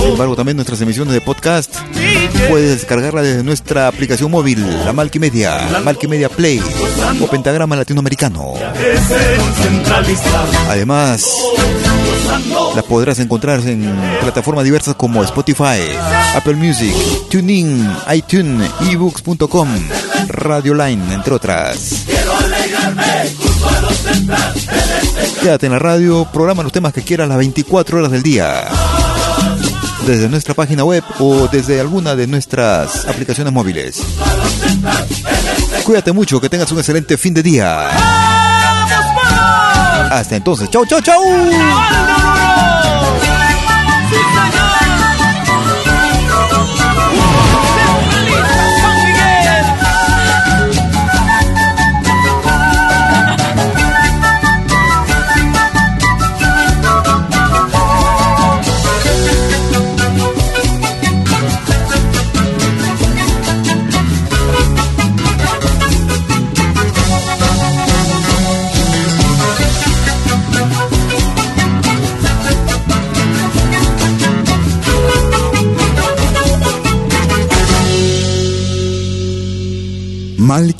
Sin 0.00 0.10
embargo, 0.10 0.36
también 0.36 0.56
nuestras 0.56 0.80
emisiones 0.80 1.12
de 1.12 1.20
podcast 1.20 1.74
puedes 2.48 2.70
descargarla 2.70 3.22
desde 3.22 3.42
nuestra 3.42 3.88
aplicación 3.88 4.30
móvil, 4.30 4.66
la 4.84 4.92
Malquimedia, 4.92 5.80
Malquimedia 5.84 6.28
Play 6.28 6.45
o 7.20 7.26
Pentagrama 7.26 7.74
Latinoamericano. 7.74 8.54
Además, 10.68 11.26
la 12.76 12.82
podrás 12.82 13.18
encontrar 13.18 13.60
en 13.66 13.92
plataformas 14.20 14.64
diversas 14.64 14.94
como 14.94 15.24
Spotify, 15.24 15.82
Apple 16.36 16.54
Music, 16.54 16.94
TuneIn, 17.30 17.90
iTunes, 18.14 18.70
ebooks.com, 18.88 19.68
Radio 20.28 20.74
Line, 20.74 21.14
entre 21.14 21.34
otras. 21.34 22.04
Quédate 25.42 25.66
en 25.66 25.72
la 25.72 25.78
radio, 25.80 26.28
programa 26.32 26.62
los 26.62 26.72
temas 26.72 26.92
que 26.92 27.02
quieras 27.02 27.28
las 27.28 27.38
24 27.38 27.98
horas 27.98 28.12
del 28.12 28.22
día. 28.22 28.68
Desde 30.06 30.28
nuestra 30.28 30.54
página 30.54 30.84
web 30.84 31.02
o 31.18 31.48
desde 31.48 31.80
alguna 31.80 32.14
de 32.14 32.28
nuestras 32.28 33.06
aplicaciones 33.06 33.52
móviles. 33.52 34.00
Cuídate 35.84 36.12
mucho, 36.12 36.40
que 36.40 36.48
tengas 36.48 36.70
un 36.70 36.78
excelente 36.78 37.18
fin 37.18 37.34
de 37.34 37.42
día. 37.42 37.88
Hasta 40.10 40.36
entonces, 40.36 40.70
chau, 40.70 40.86
chau, 40.86 41.00
chau. 41.00 41.20